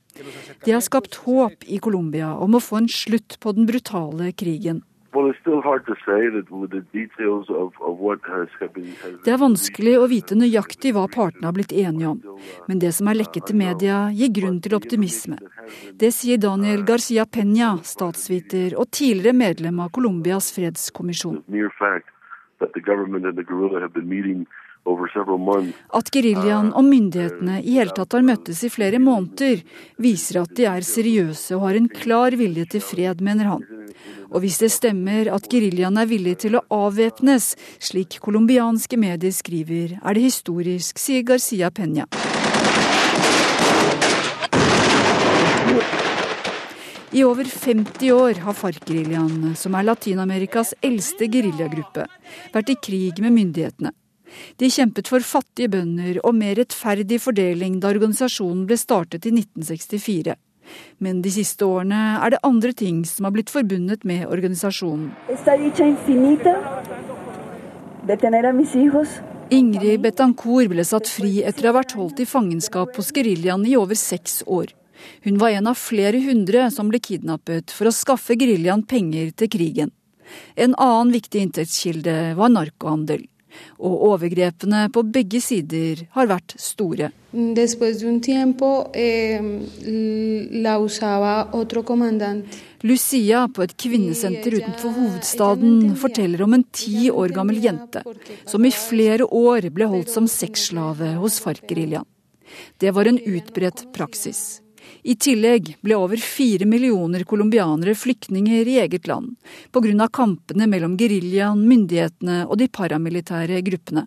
[0.64, 4.80] De har skapt håp i Colombia om å få en slutt på den brutale krigen.
[9.24, 12.20] Det er vanskelig å vite nøyaktig hva partene har blitt enige om,
[12.68, 15.38] men det som er lekket til media, gir grunn til optimisme.
[15.96, 21.40] Det sier Daniel Garcia Peña, statsviter og tidligere medlem av Colombias fredskommisjon.
[24.86, 29.64] At geriljaen og myndighetene i hele tatt har møttes i flere måneder,
[29.98, 33.64] viser at de er seriøse og har en klar vilje til fred, mener han.
[34.30, 39.98] Og hvis det stemmer at geriljaen er villig til å avvæpnes, slik colombianske medier skriver,
[39.98, 42.06] er det historisk, sier Garcia Peña.
[47.16, 52.04] I over 50 år har FARC-geriljaen, som er Latin-Amerikas eldste geriljagruppe,
[52.52, 53.94] vært i krig med myndighetene.
[54.56, 60.36] De kjempet for fattige bønder og mer rettferdig fordeling da organisasjonen ble startet i 1964.
[60.98, 65.12] Men de siste årene er det andre ting som har blitt forbundet med organisasjonen.
[69.56, 73.76] Ingrid Betancourt ble satt fri etter å ha vært holdt i fangenskap hos geriljaen i
[73.78, 74.72] over seks år.
[75.22, 79.52] Hun var en av flere hundre som ble kidnappet for å skaffe geriljaen penger til
[79.52, 79.94] krigen.
[80.58, 83.28] En annen viktig inntektskilde var narkohandel
[83.76, 87.10] og overgrepene på begge sider har vært store.
[92.86, 98.04] Lucia på et kvinnesenter utenfor hovedstaden forteller om en ti år gammel jente
[98.46, 102.06] som i flere år ble holdt som sexslave hos FARC-geriljaen.
[102.78, 104.60] Det var en utbredt praksis.
[105.06, 109.36] I tillegg ble over fire millioner colombianere flyktninger i eget land
[109.70, 110.08] pga.
[110.10, 114.06] kampene mellom geriljaen, myndighetene og de paramilitære gruppene.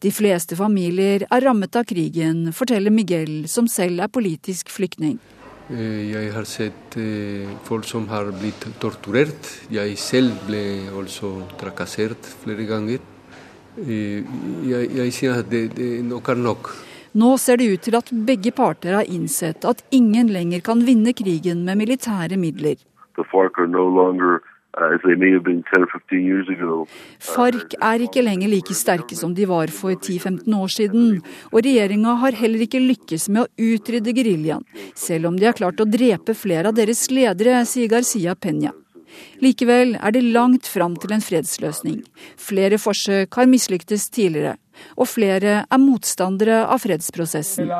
[0.00, 5.18] De fleste familier er rammet av krigen, forteller Miguel, som selv er politisk flyktning.
[5.68, 9.50] Eh, jeg har sett eh, folk som har blitt torturert.
[9.72, 13.04] Jeg selv ble også trakassert flere ganger.
[13.84, 14.24] Eh,
[14.68, 16.72] jeg, jeg sier at det, det nok er nok.
[17.12, 21.12] Nå ser det ut til at begge parter har innsett at ingen lenger kan vinne
[21.12, 22.80] krigen med militære midler.
[27.20, 31.20] FARC er ikke lenger like sterke som de var for 10-15 år siden,
[31.52, 34.64] og regjeringa har heller ikke lykkes med å utrydde geriljaen,
[34.96, 38.72] selv om de har klart å drepe flere av deres ledere, sier Garcia Peña.
[39.44, 42.00] Likevel er det langt fram til en fredsløsning.
[42.40, 44.56] Flere forsøk har mislyktes tidligere,
[44.96, 47.70] og flere er motstandere av fredsprosessen.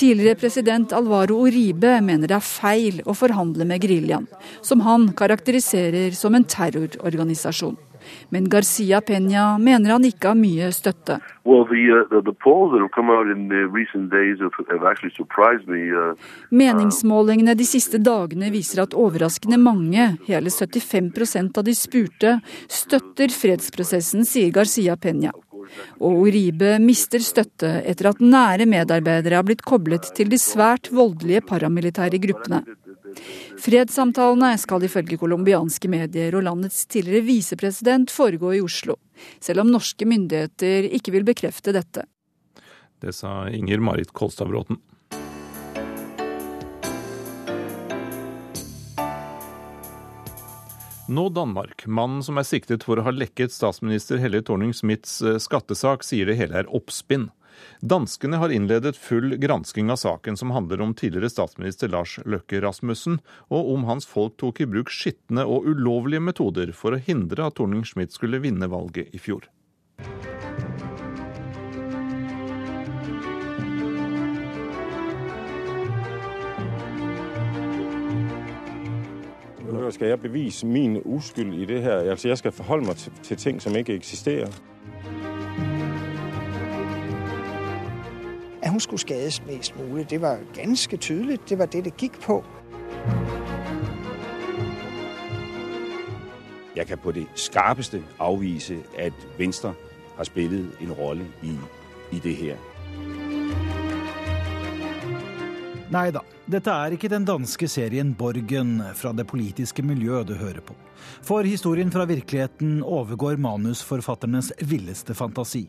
[0.00, 4.28] Tidligere president Alvaro Uribe mener det er feil å forhandle med geriljaen,
[4.62, 7.76] som han karakteriserer som en terrororganisasjon.
[8.30, 11.18] Men Garcia Peña mener han ikke har mye støtte.
[11.44, 12.34] Well, the, uh, the,
[15.96, 16.14] uh,
[16.50, 24.26] Meningsmålingene de siste dagene viser at overraskende mange, hele 75% av de spurte, støtter fredsprosessen,
[24.28, 25.32] sier Garcia Peña.
[26.02, 31.44] Og Uribe mister støtte etter at nære medarbeidere har blitt koblet til de svært voldelige
[31.46, 32.64] paramilitære gruppene.
[33.60, 38.96] Fredssamtalene skal ifølge colombianske medier og landets tidligere visepresident foregå i Oslo,
[39.42, 42.06] selv om norske myndigheter ikke vil bekrefte dette.
[43.00, 44.80] Det sa Inger Marit Kolstad Bråten.
[51.10, 51.86] Nå Danmark.
[51.86, 56.36] Mannen som er siktet for å ha lekket statsminister Helle Thorning-Smiths eh, skattesak, sier det
[56.38, 57.26] hele er oppspinn.
[57.80, 63.20] Danskene har innledet full gransking av saken som handler om tidligere statsminister Lars Løkke Rasmussen,
[63.48, 67.58] og om hans folk tok i bruk skitne og ulovlige metoder for å hindre at
[67.60, 69.48] Torning-Schmidt skulle vinne valget i fjor.
[79.90, 82.10] skal jeg bevise min uskyld i det her.
[82.10, 84.48] Altså, jeg skal forholde meg til, til ting som ikke eksisterer.
[88.62, 91.38] At hun skulle skades mest mulig, det var ganske tydelig.
[91.48, 92.44] Det var det det gikk på.
[96.76, 99.74] Jeg kan på det skarpeste avvise at Venstre
[100.16, 101.56] har spillet en rolle i,
[102.12, 102.56] i det her.
[105.90, 110.62] Nei da, dette er ikke den danske serien Borgen fra det politiske miljøet du hører
[110.62, 110.76] på.
[111.26, 115.64] For historien fra virkeligheten overgår manusforfatternes villeste fantasi.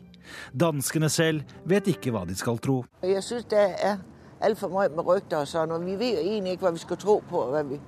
[0.60, 2.82] Danskene selv vet ikke hva de skal tro.
[3.02, 3.98] Jeg syns det er
[4.42, 7.20] altfor mye med rykter og sånn, og vi vet egentlig ikke hva vi skal tro
[7.30, 7.46] på.
[7.52, 7.80] hva vi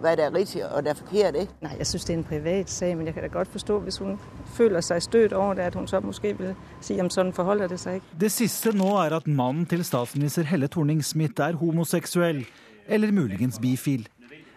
[0.00, 1.36] hva det er riktig og det er forkert.
[1.36, 1.52] Ikke?
[1.62, 3.98] Nei, Jeg syns det er en privat sak, men jeg kan da godt forstå hvis
[3.98, 4.18] hun
[4.56, 7.80] føler seg støtt over det, at hun så måske vil si om sånn forholder det
[7.80, 8.16] seg ikke.
[8.20, 12.46] Det siste nå er at mannen til statsminister Helle Thorning-Smith er homoseksuell,
[12.88, 14.08] eller muligens bifil.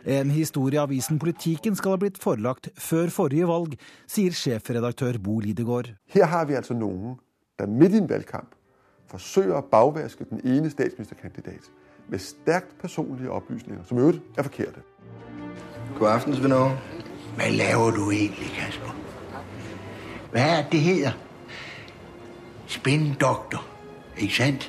[0.06, 5.94] En historie avisen Politikken skal ha blitt forelagt før forrige valg, sier sjefredaktør Bo Lidegård.
[6.12, 7.16] Her har vi altså noen
[7.60, 8.52] der midt i en valgkamp
[9.14, 11.70] forsøker å bagvaske den ene statsministerkandidat
[12.12, 14.84] med sterkt personlige opplysninger, som i øvrigt er forkerte.
[16.00, 16.74] God aften, Svenov.
[17.38, 18.96] Hva laver du egentlig, Kasper?
[20.34, 21.16] Hva er det heter?
[22.68, 23.64] Spinndoktor,
[24.18, 24.68] ikke sant?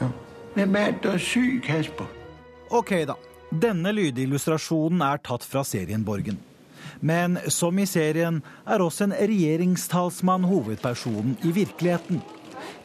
[0.00, 0.10] Ja.
[0.54, 2.06] Hvem er det, der er syk, Kasper?
[2.70, 3.16] Ok, da.
[3.48, 6.36] Denne lydillustrasjonen er tatt fra serien Borgen.
[7.00, 12.20] Men som i serien er også en regjeringstalsmann hovedpersonen i virkeligheten.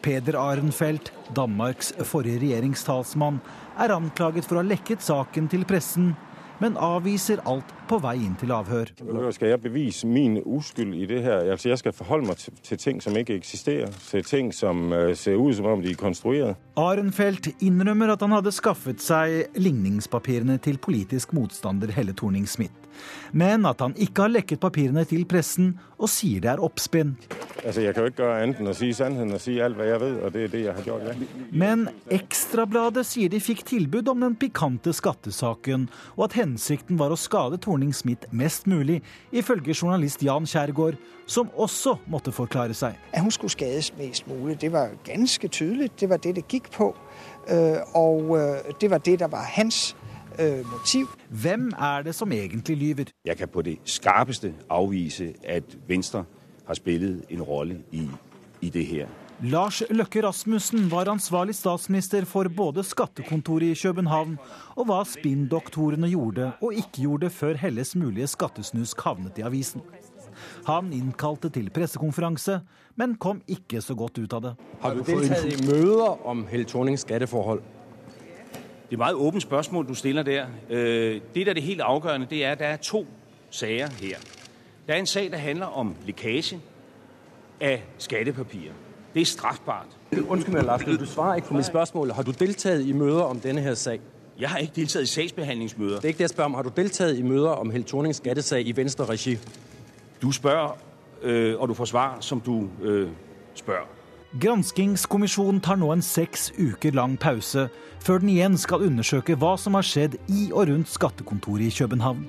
[0.04, 3.42] Peder Arenfeldt, Danmarks forrige regjeringstalsmann,
[3.76, 6.14] er anklaget for å ha lekket saken til pressen
[6.64, 8.94] men avviser alt på vei inn til avhør.
[9.36, 11.44] Skal jeg bevise min uskyld i det her?
[11.52, 13.92] Altså, jeg skal forholde meg til ting som ikke eksisterer.
[14.08, 16.56] Til ting som øh, ser ut som om de er konstruert.
[16.80, 22.83] Arenfeldt innrømmer at han hadde skaffet seg ligningspapirene til politisk motstander Helle Thorning-Smith
[23.32, 27.14] men at han ikke har lekket papirene til pressen, og sier det er oppspinn.
[27.64, 29.88] Altså, jeg kan jo ikke gjøre annet enn å si sannheten og si alt hva
[29.88, 31.06] jeg vet, og det er det jeg har gjort.
[31.08, 31.46] Ja.
[31.64, 37.20] Men Ekstrabladet sier de fikk tilbud om den pikante skattesaken, og at hensikten var å
[37.20, 39.00] skade Torning-Smith mest mulig,
[39.32, 42.98] ifølge journalist Jan Kjærgaard, som også måtte forklare seg.
[43.14, 45.94] At hun skulle skades mest mulig, det var ganske tydelig.
[46.00, 46.92] Det var det det gikk på.
[47.48, 49.96] Øh, og øh, det var det der var hans
[50.40, 51.08] øh, motiv.
[51.30, 53.12] Hvem er det som egentlig lyver?
[53.26, 56.26] Jeg kan på det skarpeste avvise at Venstre
[56.68, 58.08] har spillet en rolle i,
[58.62, 59.08] i det her.
[59.44, 64.38] Lars Løkke Rasmussen var ansvarlig statsminister for både skattekontoret i København
[64.78, 69.84] og hva spinndoktorene gjorde og ikke gjorde før Helles mulige skattesnusk havnet i avisen.
[70.70, 72.62] Han innkalte til pressekonferanse,
[72.96, 74.54] men kom ikke så godt ut av det.
[74.82, 77.64] Har du deltatt i møter om Helle Thornings skatteforhold?
[78.94, 80.46] Det er meget åbent spørsmål, du stiller der.
[80.70, 83.08] Øh, det, der er det helt afgørende, det er, at der er to
[83.50, 84.18] sager her.
[84.88, 86.60] Der er en sag, der handler om lækage
[87.62, 88.74] af skattepapirer.
[89.14, 89.86] Det er strafbart.
[90.28, 92.12] Undskyld meg, Lars, du svarer ikke på mit spørsmål.
[92.12, 94.00] Har du deltaget i møder om denne her sag?
[94.40, 95.96] Jeg har ikke deltaget i sagsbehandlingsmøder.
[95.96, 96.54] Det er ikke det, jeg spørger om.
[96.54, 99.38] Har du deltaget i møder om Held Thornings skattesag i Venstre regi?
[100.22, 100.78] Du spørger,
[101.22, 103.10] øh, og du får svar, som du øh,
[103.54, 104.03] spørger.
[104.42, 107.68] Granskingskommisjonen tar nå en seks uker lang pause,
[108.02, 112.24] før den igjen skal undersøke hva som har skjedd i og rundt skattekontoret i København.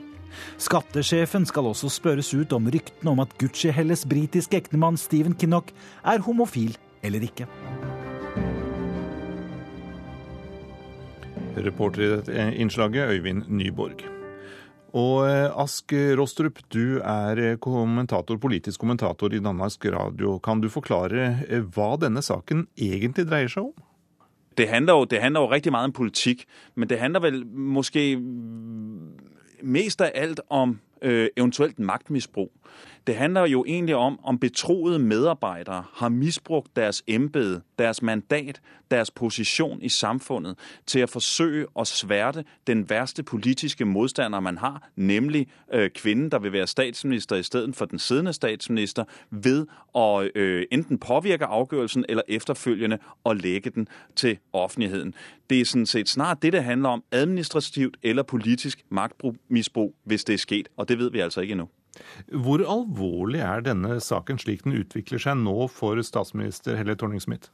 [0.61, 5.73] Skattesjefen skal også spørres ut om ryktene om at Gucci-Helles britiske ektemann Stephen Kinnock
[6.05, 7.49] er homofil eller ikke.
[11.57, 14.14] Reporter i dette innslaget Øyvind Nyborg.
[14.95, 20.39] Og eh, Ask Rostrup, du er eh, kommentator, politisk kommentator i Danmarks Radio.
[20.39, 23.75] Kan du forklare eh, hva denne saken egentlig dreier seg om?
[24.55, 26.45] Det handler, jo, det handler jo rigtig meget om politikk,
[26.79, 28.15] men det handler vel måske
[29.63, 32.53] mest av alt om øh, eventuelt magtmisbrug.
[33.07, 38.61] Det handler jo egentlig om, om betroede medarbejdere har misbrugt deres embede, deres mandat,
[38.91, 44.89] deres position i samfundet til at forsøge at sværte den værste politiske modstander, man har,
[44.97, 49.67] nemlig øh, kvinden, der vil være statsminister i stedet for den siddende statsminister, ved
[49.97, 55.15] at øh, enten påvirke afgørelsen eller efterfølgende at lægge den til offentligheden.
[55.51, 60.35] Det er sådan set snart det, det handler om, administrativt eller politisk magtmisbrug, hvis det
[60.35, 61.69] er sket, og det ved vi altså ikke endnu.
[62.29, 67.51] Hvor alvorlig er denne saken slik den utvikler seg nå for statsminister Helle Thorning-Smith?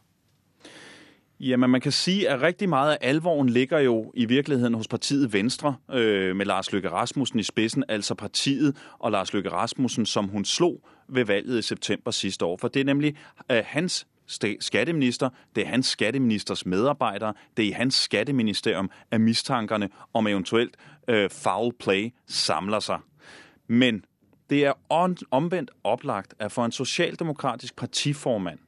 [1.41, 5.33] Jamen, man kan sige, at rigtig meget af alvoren ligger jo i virkeligheden hos partiet
[5.33, 10.29] Venstre øh, med Lars Løkke Rasmussen i spidsen, altså partiet og Lars Løkke Rasmussen, som
[10.29, 12.57] hun slog ved valget i september sidste år.
[12.57, 13.17] For det er nemlig
[13.51, 14.07] øh, hans
[14.61, 20.77] skatteminister, det er hans skatteministers medarbejdere, det er i hans skatteministerium, at mistankerne om eventuelt
[21.09, 22.99] øh, foul play samler sig.
[23.69, 24.05] Men
[24.51, 24.73] det er
[25.31, 28.59] omvendt oplagt, at for en socialdemokratisk partiformand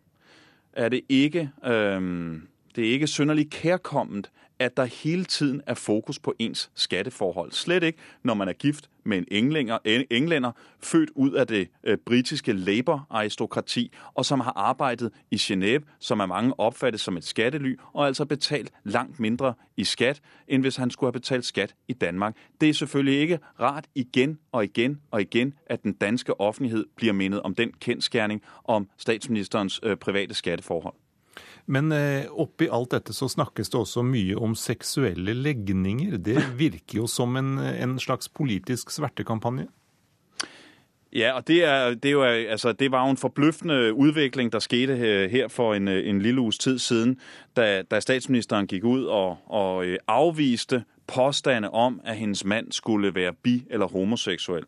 [0.73, 4.31] er det ikke, øhm, det er ikke synderligt kærkomment,
[4.65, 7.53] at der hele tiden er fokus på ens skatteforhold.
[7.53, 9.79] Slet ikke, når man er gift med en englænder,
[10.11, 16.21] englænder født ud af det øh, britiske Labour-aristokrati, og som har arbejdet i Genève, som
[16.21, 20.77] er mange opfattet som et skattely, og altså betalt langt mindre i skat, end hvis
[20.77, 22.37] han skulle have betalt skat i Danmark.
[22.61, 27.13] Det er selvfølgelig ikke rart igen og igen og igen, at den danske offentlighed bliver
[27.13, 30.95] mindet om den kendskærning om statsministerens øh, private skatteforhold.
[31.67, 36.17] Men eh, oppi alt dette så snakkes det også mye om seksuelle legninger.
[36.19, 39.69] Det virker jo som en, en slags politisk svertekampanje.
[41.13, 44.59] Ja, og det, er, det, er jo, altså, det var jo en forbløffende udvikling, der
[44.59, 44.97] skete
[45.31, 47.19] her for en, en lille uges tid siden,
[47.57, 53.15] da, da statsministeren gikk ut og, og avviste afviste påstande om, at hendes mand skulle
[53.15, 54.65] være bi- eller homoseksuel.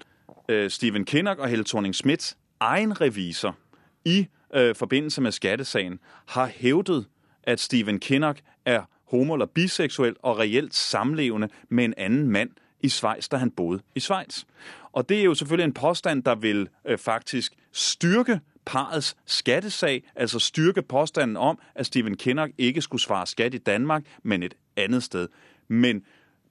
[0.49, 3.57] Øh, Stephen Kinnock og Helle Thorning-Smiths egen revisor
[4.05, 7.07] i øh, forbindelse med skattesagen, har hævdet,
[7.43, 12.51] at Stephen Kinnock er homo- eller biseksuel og reelt samlevende med en anden mand
[12.81, 14.45] i Schweiz, da han boede i Schweiz.
[14.93, 20.39] Og det er jo selvfølgelig en påstand, der vil øh, faktisk styrke parets skattesag, altså
[20.39, 25.03] styrke påstanden om, at Stephen Kinnock ikke skulle svare skat i Danmark, men et andet
[25.03, 25.29] sted.
[25.69, 26.03] Men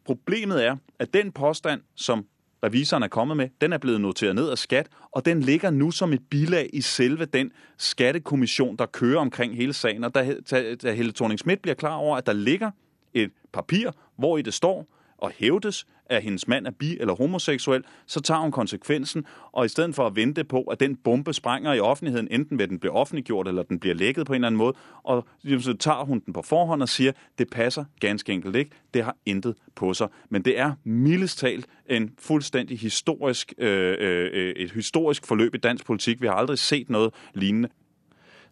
[0.05, 2.25] problemet er, at den påstand, som
[2.63, 5.91] revisoren er kommet med, den er blevet noteret ned af skat, og den ligger nu
[5.91, 10.03] som et bilag i selve den skattekommission, der kører omkring hele sagen.
[10.03, 12.71] Og da, da, Helle Thorning-Smith bliver klar over, at der ligger
[13.13, 14.87] et papir, hvor i det står,
[15.23, 19.67] og hævdes, at hendes mand er bi- eller homoseksuel, så tager hun konsekvensen, og i
[19.67, 22.79] stedet for at vente på, at den bombe sprænger i offentligheden, enten ved at den
[22.79, 25.27] bliver offentliggjort, eller den bliver lækket på en eller anden måde, og
[25.59, 29.15] så tager hun den på forhånd og siger, det passer ganske enkelt ikke, det har
[29.25, 30.07] intet på sig.
[30.29, 35.85] Men det er mildest talt en fuldstændig historisk, øh, øh, et historisk forløb i dansk
[35.85, 36.21] politik.
[36.21, 37.69] Vi har aldrig set noget lignende.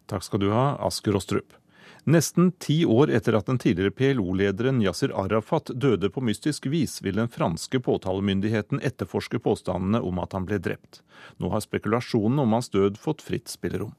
[0.08, 1.61] Tak skal du ha, Asker Rostrup.
[2.04, 7.14] Nesten ti år etter at den tidligere PLO-lederen Yasir Arafat døde på mystisk vis, vil
[7.14, 11.04] den franske påtalemyndigheten etterforske påstandene om at han ble drept.
[11.38, 13.94] Nå har spekulasjonen om hans død fått fritt spillerom.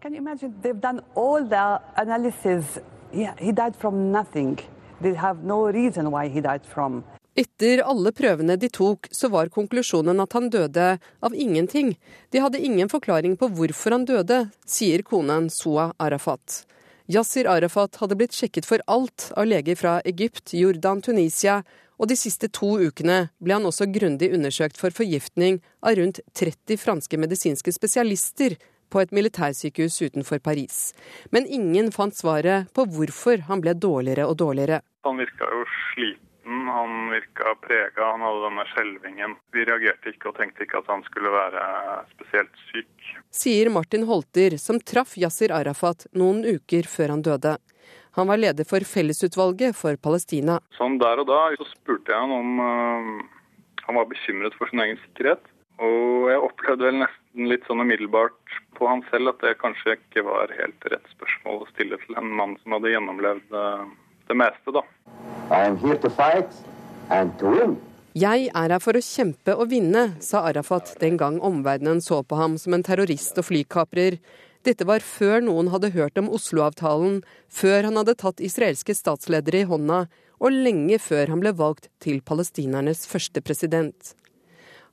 [0.00, 0.54] Can you imagine?
[0.62, 2.78] They've done all the analysis.
[3.12, 4.56] Yeah, he died from nothing.
[5.02, 7.04] They have no reason why he died from.
[7.36, 11.98] Etter alle prøvene de tok, så var konklusjonen at han døde av ingenting.
[12.32, 16.62] De hadde ingen forklaring på hvorfor han døde, sier konen Soa Arafat.
[17.10, 21.62] Yasir Arafat hadde blitt sjekket for alt av leger fra Egypt, Jordan, Tunisia,
[21.98, 26.78] og de siste to ukene ble han også grundig undersøkt for forgiftning av rundt 30
[26.82, 28.56] franske medisinske spesialister
[28.92, 30.92] på et militærsykehus utenfor Paris.
[31.30, 34.82] Men ingen fant svaret på hvorfor han ble dårligere og dårligere.
[35.06, 39.36] Han virka jo sliten, han virka prega, han hadde denne skjelvingen.
[39.54, 41.66] Vi reagerte ikke og tenkte ikke at han skulle være
[42.14, 43.10] spesielt syk.
[43.32, 47.56] Sier Martin Holter, som traff Yasir Arafat noen uker før han døde.
[48.18, 50.58] Han var leder for Fellesutvalget for Palestina.
[50.76, 53.22] Sånn der og da så spurte jeg han om uh,
[53.86, 55.48] han var bekymret for sin egen sikkerhet.
[55.82, 60.24] Og jeg opplevde vel nesten litt sånn umiddelbart på han selv at det kanskje ikke
[60.26, 63.86] var helt rett spørsmål å stille til en mann som hadde gjennomlevd eh,
[64.32, 64.82] det meste, da.
[68.12, 72.38] Jeg er her for å kjempe og vinne, sa Arafat den gang omverdenen så på
[72.40, 74.18] ham som en terrorist og flykaprer.
[74.64, 79.68] Dette var før noen hadde hørt om Oslo-avtalen, før han hadde tatt israelske statsledere i
[79.68, 80.04] hånda,
[80.42, 84.14] og lenge før han ble valgt til palestinernes første president.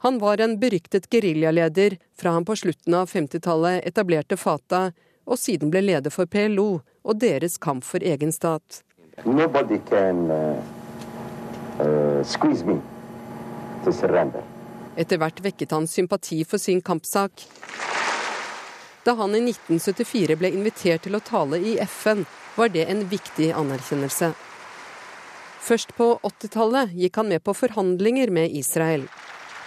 [0.06, 4.94] Han var en beryktet geriljaleder fra han på slutten av 50-tallet etablerte Fatah,
[5.30, 8.82] og siden ble leder for PLO og deres kamp for egen stat.
[9.90, 10.58] Can, uh,
[11.80, 12.24] uh,
[14.96, 17.32] Etter hvert vekket han sympati for sin kampsak.
[19.04, 23.54] Da han i 1974 ble invitert til å tale i FN, var det en viktig
[23.56, 24.34] anerkjennelse.
[25.60, 29.08] Først på 80-tallet gikk han med på forhandlinger med Israel.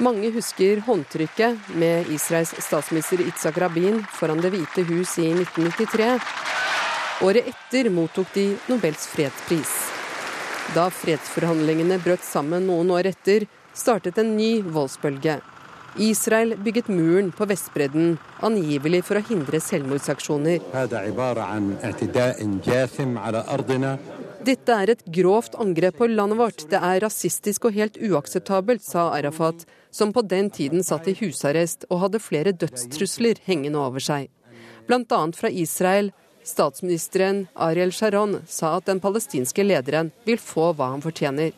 [0.03, 6.17] Mange husker håndtrykket med Israels statsminister Itzak Rabin foran Det hvite hus i 1993.
[7.23, 9.73] Året etter mottok de Nobels fredspris.
[10.75, 13.45] Da fredsforhandlingene brøt sammen noen år etter,
[13.79, 15.37] startet en ny voldsbølge.
[16.03, 20.65] Israel bygget muren på Vestbredden, angivelig for å hindre selvmordsaksjoner.
[24.43, 26.65] Dette er et grovt angrep på landet vårt.
[26.73, 31.87] Det er rasistisk og helt uakseptabelt, sa Arafat, som på den tiden satt i husarrest
[31.91, 34.33] og hadde flere dødstrusler hengende over seg.
[34.89, 35.23] Bl.a.
[35.37, 36.11] fra Israel.
[36.45, 41.53] Statsministeren Ariel Sharon sa at den palestinske lederen vil få hva han fortjener.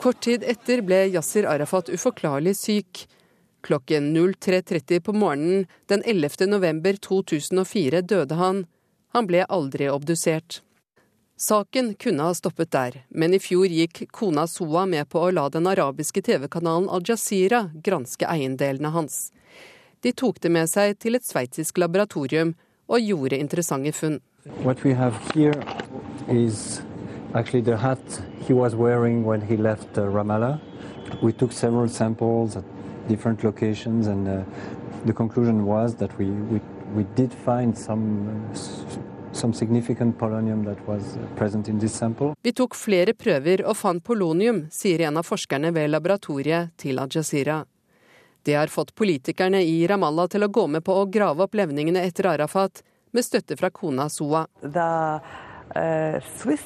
[0.00, 3.06] Kort tid etter ble Yasir Arafat uforklarlig syk.
[3.60, 6.46] Klokken 03.30 på morgenen den 11.
[6.46, 8.66] november 2004 døde han.
[9.12, 10.62] Han ble aldri obdusert.
[11.40, 15.46] Saken kunne ha stoppet der, men i fjor gikk kona Soa med på å la
[15.48, 19.30] den arabiske TV-kanalen Al-Jazeera granske eiendelene hans.
[20.04, 22.52] De tok det med seg til et sveitsisk laboratorium
[22.90, 24.20] og gjorde interessante funn.
[24.64, 25.54] What we have here
[26.28, 26.82] is
[27.34, 30.58] actually the hat he was wearing when he left uh, Ramallah.
[31.22, 32.64] We took several samples at
[33.08, 34.42] different locations and uh,
[35.06, 36.60] the conclusion was that we, we,
[36.96, 38.04] we did find some
[38.52, 39.10] uh,
[42.42, 47.60] vi tok flere prøver og fant polonium, sier en av forskerne ved laboratoriet til Al-Jazeera.
[48.42, 52.02] Det har fått politikerne i Ramallah til å gå med på å grave opp levningene
[52.06, 52.82] etter Arafat,
[53.12, 54.46] med støtte fra kona Soa.
[54.62, 55.20] The,
[55.76, 56.62] uh, Swiss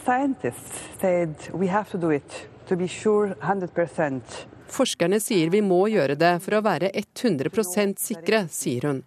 [1.00, 4.22] said we have to do it, to be sure 100%.
[4.70, 9.02] Forskerne sier vi må gjøre det for å være 100% sikre, sier hun.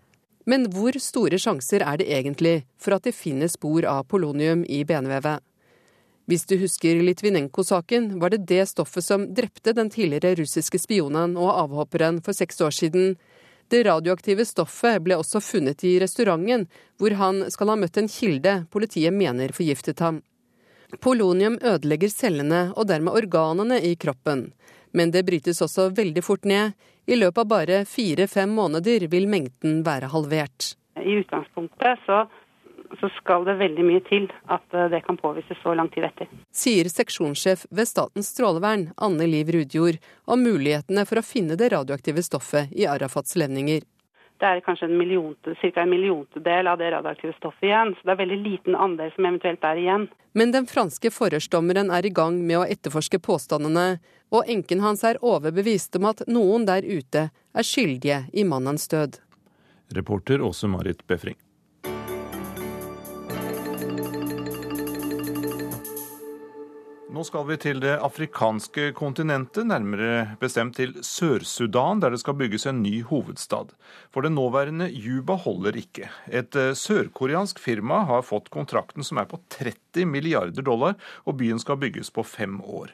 [0.47, 4.83] Men hvor store sjanser er det egentlig for at det finnes spor av polonium i
[4.87, 5.43] benvevet?
[6.27, 11.53] Hvis du husker Litvinenko-saken, var det det stoffet som drepte den tidligere russiske spionen og
[11.53, 13.13] avhopperen for seks år siden.
[13.71, 16.65] Det radioaktive stoffet ble også funnet i restauranten,
[16.99, 20.19] hvor han skal ha møtt en kilde politiet mener forgiftet ham.
[21.03, 24.49] Polonium ødelegger cellene og dermed organene i kroppen.
[24.91, 26.75] Men det brytes også veldig fort ned.
[27.07, 30.73] I løpet av bare fire-fem måneder vil mengden være halvert.
[30.99, 32.25] I utgangspunktet så,
[32.99, 36.29] så, skal det veldig mye til at eh, det kan påvises så lang tid etter.
[36.53, 42.23] Sier seksjonssjef ved Statens strålevern, Anne Liv Rudjord, om mulighetene for å finne det radioaktive
[42.25, 43.85] stoffet i Arafats levninger.
[44.37, 45.81] Det er kanskje en millionte, ca.
[45.81, 47.95] en milliontedel av det radioaktive stoffet igjen.
[47.97, 50.05] Så det er veldig liten andel som eventuelt er igjen.
[50.37, 53.87] Men den franske forhørsdommeren er i gang med å etterforske påstandene,
[54.29, 59.17] og enken hans er overbevist om at noen der ute er skyldige i mannens død.
[59.97, 61.39] Reporter Åse Marit Befring.
[67.07, 72.67] Nå skal vi til det afrikanske kontinentet, nærmere bestemt til Sør-Sudan, der det skal bygges
[72.67, 73.71] en ny hovedstad.
[74.11, 76.09] For det nåværende Juba holder ikke.
[76.27, 81.63] Et eh, sørkoreansk firma har fått kontrakten som er på 30 milliarder dollar, og byen
[81.63, 82.91] skal bygges på fem år.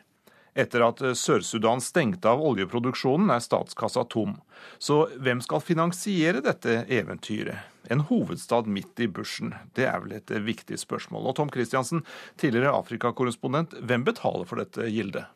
[0.54, 4.36] Etter at eh, Sør-Sudan stengte av oljeproduksjonen, er statskassa tom.
[4.78, 7.70] Så hvem skal finansiere dette eventyret?
[7.92, 11.32] En hovedstad midt i bushen, det er vel et eh, viktig spørsmål.
[11.32, 12.06] Og Tom Christiansen,
[12.40, 15.28] tidligere Afrikakorrespondent, hvem betaler for dette gildet?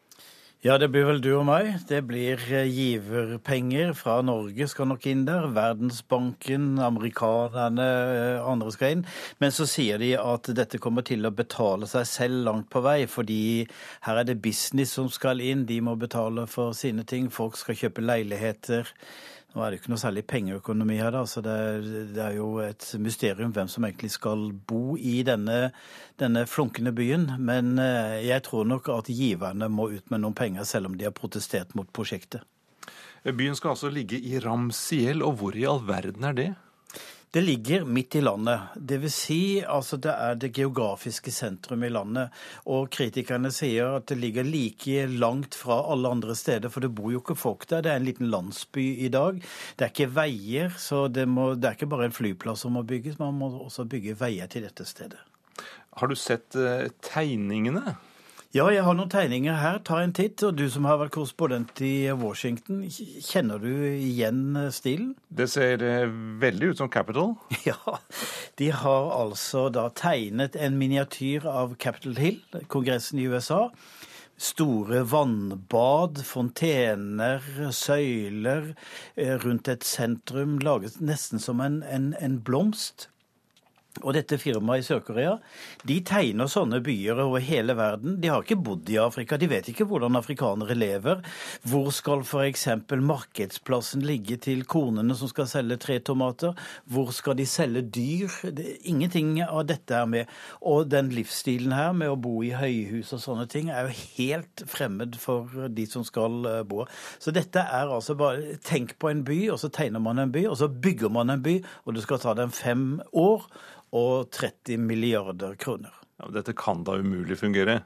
[0.68, 1.68] Ja, det blir vel du og meg.
[1.88, 5.46] Det blir eh, giverpenger fra Norge skal nok inn der.
[5.56, 7.86] Verdensbanken, amerikanerne,
[8.18, 9.06] eh, andre skal inn.
[9.40, 12.98] Men så sier de at dette kommer til å betale seg selv langt på vei,
[13.08, 13.40] fordi
[14.10, 15.64] her er det business som skal inn.
[15.70, 17.32] De må betale for sine ting.
[17.32, 18.92] Folk skal kjøpe leiligheter.
[19.58, 22.60] Nå er det ikke noe særlig pengeøkonomi her, da, så det er, det er, jo
[22.62, 25.72] et mysterium hvem som egentlig skal bo i denne,
[26.22, 27.26] denne, flunkende byen.
[27.42, 31.10] Men eh, jeg tror nok at giverne må ut med noen penger, selv om de
[31.10, 32.46] har protestert mot prosjektet.
[33.26, 36.52] Byen skal altså ligge i Ramsiel, og hvor i all verden er det?
[37.38, 38.60] Det ligger midt i landet.
[38.74, 42.34] Det vil Si, altså det er det geografiske sentrum i landet.
[42.66, 47.12] Og kritikerne sier at det ligger like langt fra alle andre steder, for det bor
[47.14, 47.84] jo ikke folk der.
[47.86, 49.38] Det er en liten landsby i dag.
[49.78, 52.82] Det er ikke veier, så det, må, det er ikke bare en flyplass som må
[52.90, 55.22] bygges, man må også bygge veier til dette stedet.
[56.02, 58.00] Har du sett uh, tegningene?
[58.56, 59.82] Ja, jeg har noen tegninger her.
[59.84, 60.40] Ta en titt.
[60.48, 65.10] Og du som har vært korrespondent i Washington, kjenner du igjen eh, stilen?
[65.28, 66.08] Det ser eh,
[66.42, 67.36] veldig ut som Capitol.
[67.68, 67.98] Ja.
[68.58, 72.40] De har altså da tegnet en miniatyr av Capitol Hill,
[72.72, 73.68] kongressen i USA.
[74.40, 77.44] Store vannbad, fontener,
[77.76, 78.72] søyler
[79.18, 83.10] eh, rundt et sentrum laget nesten som en, en, en blomst.
[84.04, 85.38] Og dette firmaet i Sør-Korea
[85.88, 88.18] de tegner sånne byer over hele verden.
[88.22, 91.22] De har ikke bodd i Afrika, de vet ikke hvordan afrikanere lever.
[91.68, 92.68] Hvor skal f.eks.
[92.92, 96.58] markedsplassen ligge til konene som skal selge tre tomater?
[96.86, 98.34] Hvor skal de selge dyr?
[98.88, 100.34] Ingenting av dette er med.
[100.62, 104.66] Og den livsstilen her med å bo i høyhus og sånne ting er jo helt
[104.70, 106.86] fremmed for de som skal eh, bo.
[107.20, 110.44] Så dette er altså bare Tenk på en by, og så tegner man en by,
[110.50, 113.48] og så bygger man en by, og det skal ta dem fem år
[113.96, 115.94] og 30 milliarder kroner.
[116.18, 117.82] Ja, dette kan da umulig fungere?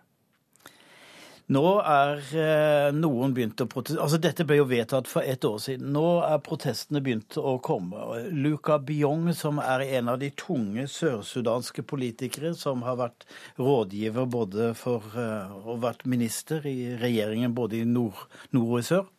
[1.52, 5.58] Nå er eh, noen begynt å protestere Altså, dette ble jo vedtatt for ett år
[5.60, 5.90] siden.
[5.92, 8.22] Nå er protestene begynt å komme.
[8.32, 13.26] Luka Biong, som er en av de tunge sørsudanske politikere, som har vært
[13.60, 18.24] rådgiver både for uh, og vært minister i regjeringen både i nord,
[18.56, 19.12] nord og i sør,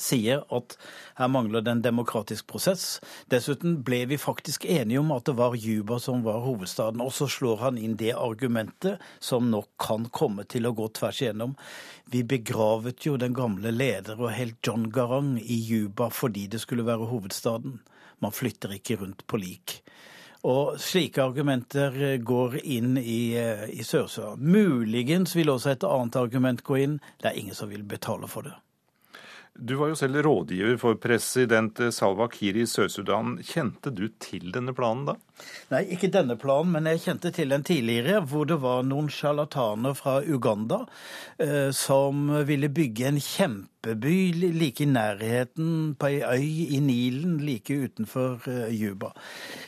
[0.00, 0.76] sier at
[1.18, 3.00] her mangler det en demokratisk prosess.
[3.30, 7.02] Dessuten ble vi faktisk enige om at det var Juba som var hovedstaden.
[7.04, 11.22] Og så slår han inn det argumentet som nok kan komme til å gå tvers
[11.22, 11.54] igjennom.
[12.10, 16.86] Vi begravet jo den gamle leder og helt John Garang i Juba fordi det skulle
[16.86, 17.78] være hovedstaden.
[18.24, 19.80] Man flytter ikke rundt på lik.
[20.44, 23.32] Og slike argumenter går inn i,
[23.72, 24.44] i Sør-Sudan.
[24.44, 26.98] Muligens vil også et annet argument gå inn.
[27.20, 28.52] Det er ingen som vil betale for det.
[29.54, 33.36] Du var jo selv rådgiver for president Salwa Kiri i Sør-Sudan.
[33.46, 35.14] Kjente du til denne planen da?
[35.72, 39.96] Nei, ikke denne planen, men jeg kjente til en tidligere, hvor det var noen sjarlataner
[39.98, 40.84] fra Uganda
[41.42, 47.74] eh, som ville bygge en kjempeby like i nærheten, på ei øy i Nilen like
[47.74, 49.10] utenfor eh, Juba.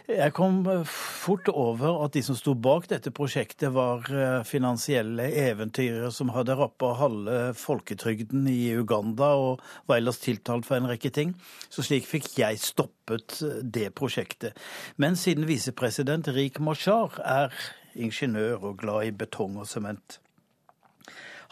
[0.06, 5.26] Jeg kom eh, fort over at de som sto bak dette prosjektet, var eh, finansielle
[5.48, 11.10] eventyrere som hadde rappa halve folketrygden i Uganda og var ellers tiltalt for en rekke
[11.10, 11.34] ting.
[11.66, 12.62] Så slik fikk jeg
[13.06, 14.58] stoppet det prosjektet.
[14.96, 17.52] Men siden visepresident Rik Mashar er
[17.94, 20.20] ingeniør og glad i betong og sement,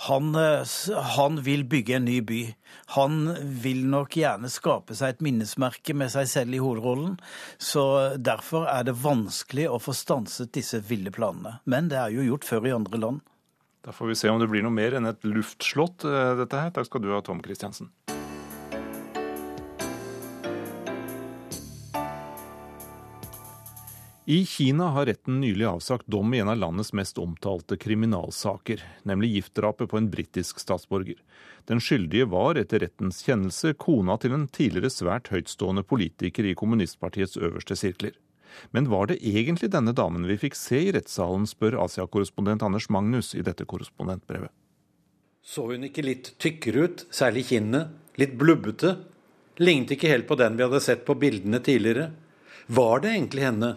[0.08, 0.66] han, eh,
[1.16, 2.54] han, vil bygge en ny by.
[2.96, 7.14] Han vil nok gjerne skape seg et minnesmerke med seg selv i hovedrollen.
[7.58, 11.60] Så derfor er det vanskelig å få stanset disse ville planene.
[11.64, 13.22] Men det er jo gjort før i andre land.
[13.86, 16.74] Da får vi se om det blir noe mer enn et luftslott, eh, dette her.
[16.74, 17.94] Takk skal du ha, Tom Christiansen.
[24.26, 29.34] I Kina har retten nylig avsagt dom i en av landets mest omtalte kriminalsaker, nemlig
[29.34, 31.18] giftdrapet på en britisk statsborger.
[31.68, 37.36] Den skyldige var etter rettens kjennelse kona til en tidligere svært høytstående politiker i kommunistpartiets
[37.36, 38.16] øverste sirkler.
[38.72, 43.34] Men var det egentlig denne damen vi fikk se i rettssalen, spør Asia-korrespondent Anders Magnus
[43.36, 44.48] i dette korrespondentbrevet.
[45.44, 47.90] Så hun ikke litt tykkere ut, særlig kinnene?
[48.16, 48.96] Litt blubbete?
[49.60, 52.14] Lignet ikke helt på den vi hadde sett på bildene tidligere?
[52.72, 53.76] Var det egentlig henne?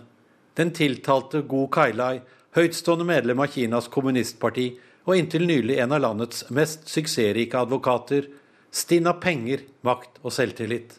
[0.57, 2.21] Den tiltalte Gu Kailai,
[2.57, 4.71] høytstående medlem av Kinas kommunistparti
[5.07, 8.25] og inntil nylig en av landets mest suksessrike advokater,
[8.73, 10.97] stinn av penger, makt og selvtillit.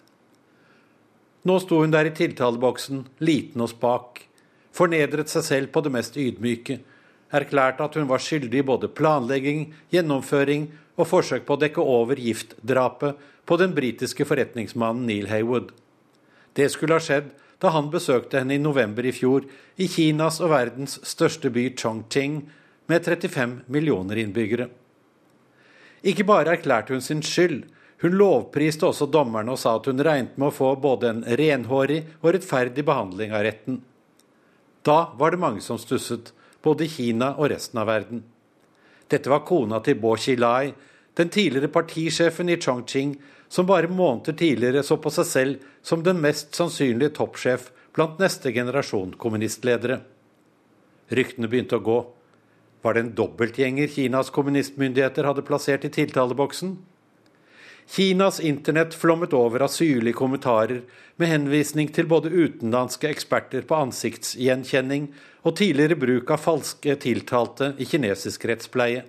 [1.49, 4.23] Nå sto hun der i tiltaleboksen, liten og spak,
[4.75, 6.79] fornedret seg selv på det mest ydmyke,
[7.35, 12.21] erklærte at hun var skyldig i både planlegging, gjennomføring og forsøk på å dekke over
[12.21, 15.75] giftdrapet på den britiske forretningsmannen Neil Haywood.
[16.57, 19.47] Det skulle ha skjedd da han besøkte henne i november i fjor
[19.77, 22.41] i Kinas og verdens største by Chongqing
[22.89, 24.69] med 35 millioner innbyggere.
[26.07, 27.65] Ikke bare erklærte hun sin skyld,
[28.03, 32.05] hun lovpriste også dommerne og sa at hun regnet med å få både en renhårig
[32.21, 33.81] og rettferdig behandling av retten.
[34.87, 36.31] Da var det mange som stusset,
[36.63, 38.23] både Kina og resten av verden.
[39.11, 40.71] Dette var kona til Bo Xilai,
[41.19, 43.17] den tidligere partisjefen i Chongqing,
[43.49, 48.53] som bare måneder tidligere så på seg selv som den mest sannsynlige toppsjef blant neste
[48.53, 50.03] generasjon kommunistledere.
[51.09, 51.99] Ryktene begynte å gå.
[52.85, 56.77] Var det en dobbeltgjenger Kinas kommunistmyndigheter hadde plassert i tiltaleboksen?
[57.89, 60.83] Kinas internett flommet over av syrlige kommentarer
[61.17, 65.09] med henvisning til både utenlandske eksperter på ansiktsgjenkjenning
[65.49, 69.07] og tidligere bruk av falske tiltalte i kinesisk rettspleie.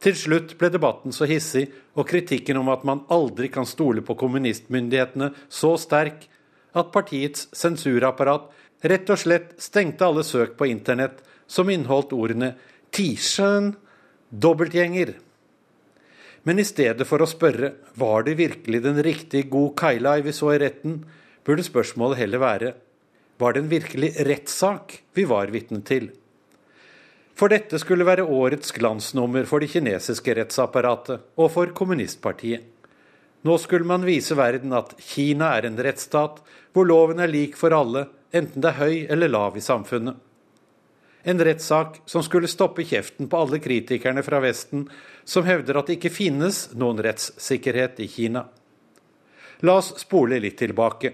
[0.00, 1.66] Til slutt ble debatten så hissig
[1.98, 6.24] og kritikken om at man aldri kan stole på kommunistmyndighetene så sterk
[6.72, 8.48] at partiets sensurapparat
[8.88, 11.20] rett og slett stengte alle søk på internett
[11.50, 12.54] som inneholdt ordene
[12.90, 13.74] Tisjøen,
[14.30, 15.12] dobbeltgjenger.
[16.48, 20.54] Men i stedet for å spørre var det virkelig den riktige god Kailai vi så
[20.54, 21.02] i retten,
[21.44, 22.72] burde spørsmålet heller være
[23.40, 26.10] var det en virkelig rettssak vi var vitne til?
[27.38, 32.66] For dette skulle være årets glansnummer for det kinesiske rettsapparatet og for kommunistpartiet.
[33.42, 36.42] Nå skulle man vise verden at Kina er en rettsstat
[36.74, 38.04] hvor loven er lik for alle,
[38.36, 40.18] enten det er høy eller lav i samfunnet.
[41.22, 44.86] En rettssak som skulle stoppe kjeften på alle kritikerne fra Vesten
[45.24, 48.46] som hevder at det ikke finnes noen rettssikkerhet i Kina.
[49.60, 51.12] La oss spole litt tilbake.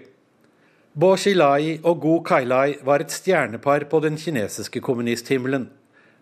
[0.97, 5.67] Bo Xilai og Gu Kailai var et stjernepar på den kinesiske kommunisthimmelen.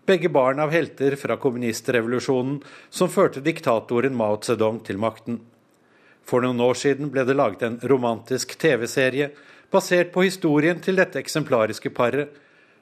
[0.06, 2.60] Begge barn av helter fra kommunistrevolusjonen
[2.94, 5.40] som førte diktatoren Mao Zedong til makten.
[6.22, 9.32] For noen år siden ble det laget en romantisk TV-serie
[9.74, 12.30] basert på historien til dette eksemplariske paret,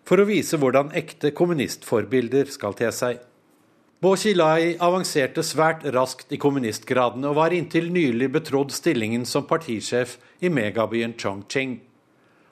[0.05, 3.22] for å vise hvordan ekte kommunistforbilder skal te seg.
[4.05, 10.18] Bo Xilai avanserte svært raskt i kommunistgradene og var inntil nylig betrodd stillingen som partisjef
[10.45, 11.79] i megabyen Chongqing.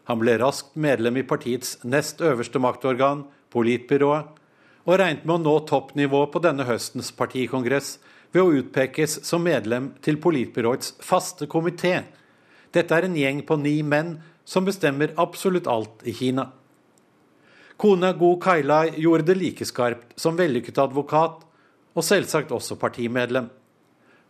[0.09, 4.33] Han ble raskt medlem i partiets nest øverste maktorgan, politbyrået,
[4.85, 7.97] og regnet med å nå toppnivå på denne høstens partikongress
[8.33, 12.03] ved å utpekes som medlem til politbyråets faste komité.
[12.72, 16.49] Dette er en gjeng på ni menn som bestemmer absolutt alt i Kina.
[17.76, 21.41] Kona Gu Kailai gjorde det like skarpt som vellykket advokat,
[21.93, 23.51] og selvsagt også partimedlem.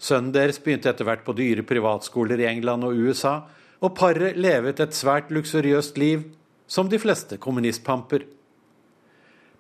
[0.03, 3.42] Sønnen deres begynte etter hvert på dyre privatskoler i England og USA,
[3.82, 6.24] og paret levet et svært luksuriøst liv,
[6.66, 8.24] som de fleste kommunistpamper.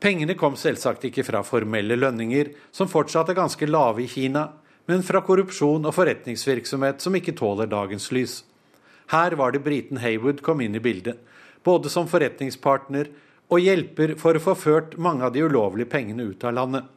[0.02, 4.48] Pengene kom selvsagt ikke fra formelle lønninger, som fortsatt er ganske lave i Kina,
[4.90, 8.40] men fra korrupsjon og forretningsvirksomhet som ikke tåler dagens lys.
[9.14, 11.20] Her var det briten Haywood kom inn i bildet,
[11.62, 13.12] både som forretningspartner
[13.52, 16.90] og hjelper for å få ført mange av de ulovlige pengene ut av landet.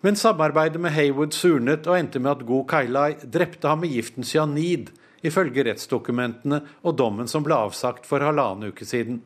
[0.00, 4.26] Men samarbeidet med Haywood surnet og endte med at Go Kailai drepte ham med giften
[4.26, 4.90] cyanid,
[5.22, 9.20] ifølge rettsdokumentene og dommen som ble avsagt for halvannen uke siden.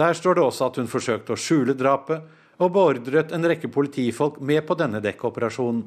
[0.00, 2.24] Der står det også at hun forsøkte å skjule drapet,
[2.60, 5.82] og beordret en rekke politifolk med på denne dekkoperasjonen.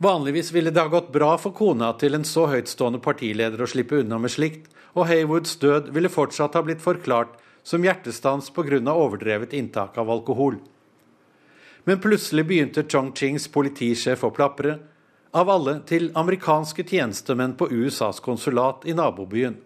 [0.00, 3.98] Vanligvis ville det ha gått bra for kona til en så høytstående partileder å slippe
[4.00, 8.80] unna med slikt, og Haywoods død ville fortsatt ha blitt forklart som hjertestans pga.
[8.92, 10.56] overdrevet inntak av alkohol.
[11.84, 14.78] Men plutselig begynte Chongqings politisjef å plapre,
[15.32, 19.56] av alle til amerikanske tjenestemenn på USAs konsulat i nabobyen.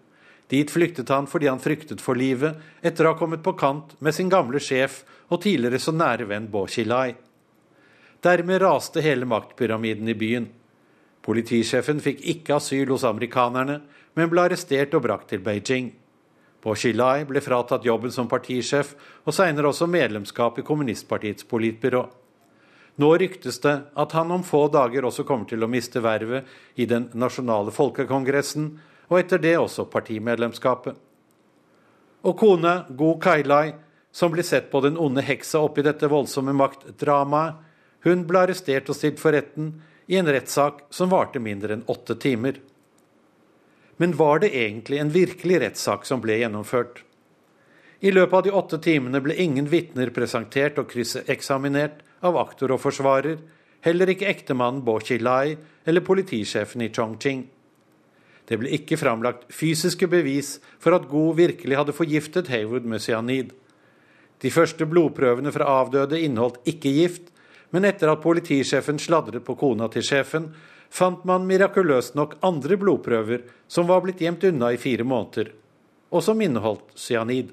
[0.51, 4.13] Dit flyktet han fordi han fryktet for livet etter å ha kommet på kant med
[4.15, 5.01] sin gamle sjef
[5.33, 7.15] og tidligere så nære venn Bo Xilai.
[8.25, 10.47] Dermed raste hele maktpyramiden i byen.
[11.25, 13.79] Politisjefen fikk ikke asyl hos amerikanerne,
[14.13, 15.89] men ble arrestert og brakt til Beijing.
[16.61, 18.93] Bo Xilai ble fratatt jobben som partisjef
[19.25, 22.05] og senere også medlemskap i kommunistpartiets politbyrå.
[23.01, 26.47] Nå ryktes det at han om få dager også kommer til å miste vervet
[26.79, 28.69] i den nasjonale folkekongressen,
[29.09, 30.95] og etter det også partimedlemskapet.
[32.25, 33.75] Og kone Go Kailai,
[34.11, 37.61] som blir sett på den onde heksa oppi dette voldsomme maktdramaet,
[38.05, 39.71] hun ble arrestert og stilt for retten
[40.05, 42.59] i en rettssak som varte mindre enn åtte timer.
[43.97, 47.01] Men var det egentlig en virkelig rettssak som ble gjennomført?
[48.05, 52.83] I løpet av de åtte timene ble ingen vitner presentert og krysseksaminert av aktor og
[52.83, 53.39] forsvarer,
[53.85, 57.45] heller ikke ektemannen Bo Chilai eller politisjefen i Chongqing.
[58.45, 63.53] Det ble ikke framlagt fysiske bevis for at Goe virkelig hadde forgiftet Haywood med cyanid.
[64.41, 67.31] De første blodprøvene fra avdøde inneholdt ikke gift,
[67.73, 70.51] men etter at politisjefen sladret på kona til sjefen,
[70.93, 75.49] fant man mirakuløst nok andre blodprøver som var blitt gjemt unna i fire måneder,
[76.13, 77.49] og som inneholdt cyanid.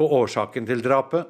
[0.00, 1.28] Og årsaken til drapet?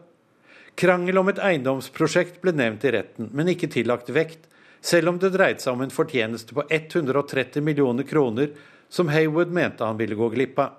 [0.78, 4.46] Krangel om et eiendomsprosjekt ble nevnt i retten, men ikke tillagt vekt,
[4.82, 8.52] selv om det dreide seg om en fortjeneste på 130 millioner kroner
[8.92, 10.78] som Haywood mente han ville gå glipp av.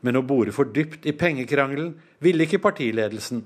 [0.00, 1.94] Men å bore for dypt i pengekrangelen
[2.24, 3.42] ville ikke partiledelsen.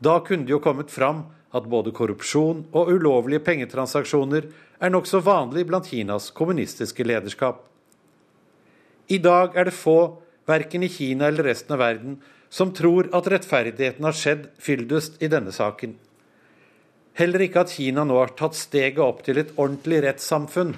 [0.00, 4.48] Da kunne det jo kommet fram at både korrupsjon og ulovlige pengetransaksjoner
[4.82, 7.62] er nokså vanlig blant Kinas kommunistiske lederskap.
[9.08, 10.16] I dag er det få,
[10.48, 12.16] verken i Kina eller resten av verden,
[12.48, 15.94] som tror at rettferdigheten har skjedd fyldest i denne saken.
[17.14, 20.74] Heller ikke at Kina nå har tatt steget opp til et ordentlig rettssamfunn.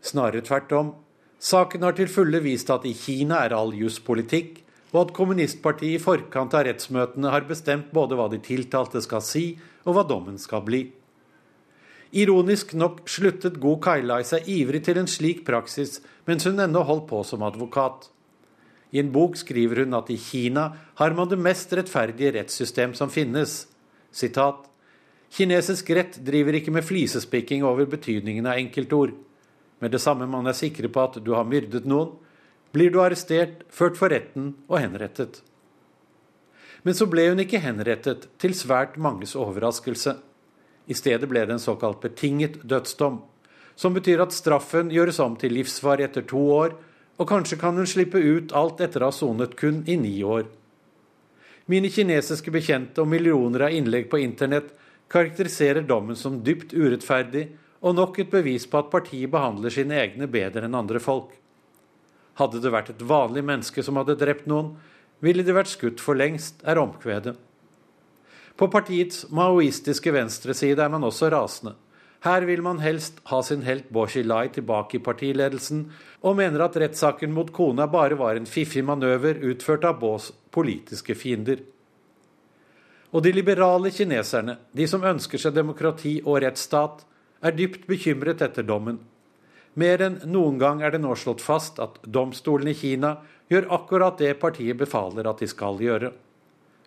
[0.00, 0.94] Snarere tvert om.
[1.40, 4.62] Saken har til fulle vist at i Kina er all juss politikk,
[4.92, 9.44] og at kommunistpartiet i forkant av rettsmøtene har bestemt både hva de tiltalte skal si,
[9.84, 10.86] og hva dommen skal bli.
[12.16, 17.06] Ironisk nok sluttet Go Kailai seg ivrig til en slik praksis mens hun ennå holdt
[17.12, 18.08] på som advokat.
[18.90, 23.12] I en bok skriver hun at i Kina har man det mest rettferdige rettssystem som
[23.12, 23.68] finnes.
[24.10, 24.66] Sitat,
[25.30, 29.12] Kinesisk rett driver ikke med flisespikking over betydningen av enkeltord.
[29.78, 32.16] Med det samme man er sikre på at du har myrdet noen,
[32.74, 35.40] blir du arrestert, ført for retten og henrettet.
[36.82, 40.16] Men så ble hun ikke henrettet, til svært manges overraskelse.
[40.90, 43.20] I stedet ble det en såkalt betinget dødsdom,
[43.76, 46.74] som betyr at straffen gjøres om til livsvarig etter to år,
[47.20, 50.46] og kanskje kan hun slippe ut alt etter å ha sonet kun i ni år.
[51.70, 54.72] Mine kinesiske bekjente og millioner av innlegg på internett
[55.10, 57.48] karakteriserer dommen som dypt urettferdig
[57.80, 61.32] og nok et bevis på at partiet behandler sine egne bedre enn andre folk.
[62.40, 64.74] Hadde det vært et vanlig menneske som hadde drept noen,
[65.20, 67.34] ville de vært skutt for lengst, er omkvedet.
[68.56, 71.74] På partiets maoistiske venstreside er man også rasende.
[72.20, 75.86] Her vil man helst ha sin helt Boshi Lai tilbake i partiledelsen,
[76.20, 81.16] og mener at rettssaken mot kona bare var en fiffig manøver utført av Bås politiske
[81.16, 81.62] fiender.
[83.10, 87.02] Og de liberale kineserne, de som ønsker seg demokrati og rettsstat,
[87.42, 89.00] er dypt bekymret etter dommen.
[89.74, 93.16] Mer enn noen gang er det nå slått fast at domstolen i Kina
[93.50, 96.12] gjør akkurat det partiet befaler at de skal gjøre.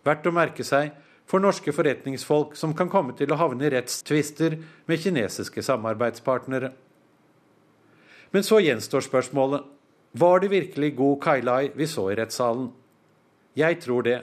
[0.04, 0.92] Verdt å merke seg
[1.28, 4.58] for norske forretningsfolk som kan komme til å havne i rettstvister
[4.88, 6.74] med kinesiske samarbeidspartnere.
[8.34, 9.64] Men så gjenstår spørsmålet
[10.20, 12.68] var det virkelig god Kailai vi så i rettssalen?
[13.58, 14.20] Jeg tror det.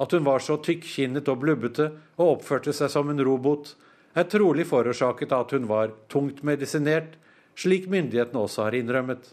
[0.00, 3.74] At hun var så tykkkinnet og blubbete og oppførte seg som en robot,
[4.16, 7.18] er trolig forårsaket av at hun var tungt medisinert,
[7.54, 9.28] slik myndighetene også har innrømmet.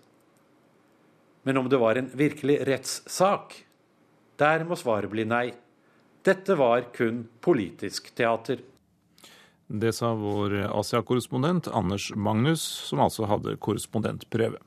[1.48, 3.56] Men om det var en virkelig rettssak?
[4.38, 5.46] Der må svaret bli nei.
[6.28, 8.60] Dette var kun politisk teater.
[9.68, 14.60] Det sa vår Asia-korrespondent Anders Magnus, som altså hadde korrespondentprøve.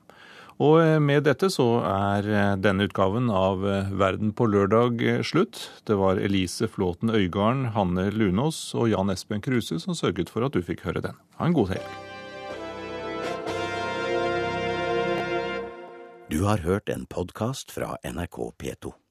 [0.61, 2.27] Og med dette så er
[2.61, 3.63] denne utgaven av
[3.97, 5.57] Verden på lørdag slutt.
[5.89, 10.53] Det var Elise Flåten Øygarden, Hanne Lunås og Jan Espen Kruse som sørget for at
[10.53, 11.17] du fikk høre den.
[11.41, 11.99] Ha en god helg.
[16.31, 19.01] Du har hørt en podkast fra NRK P2.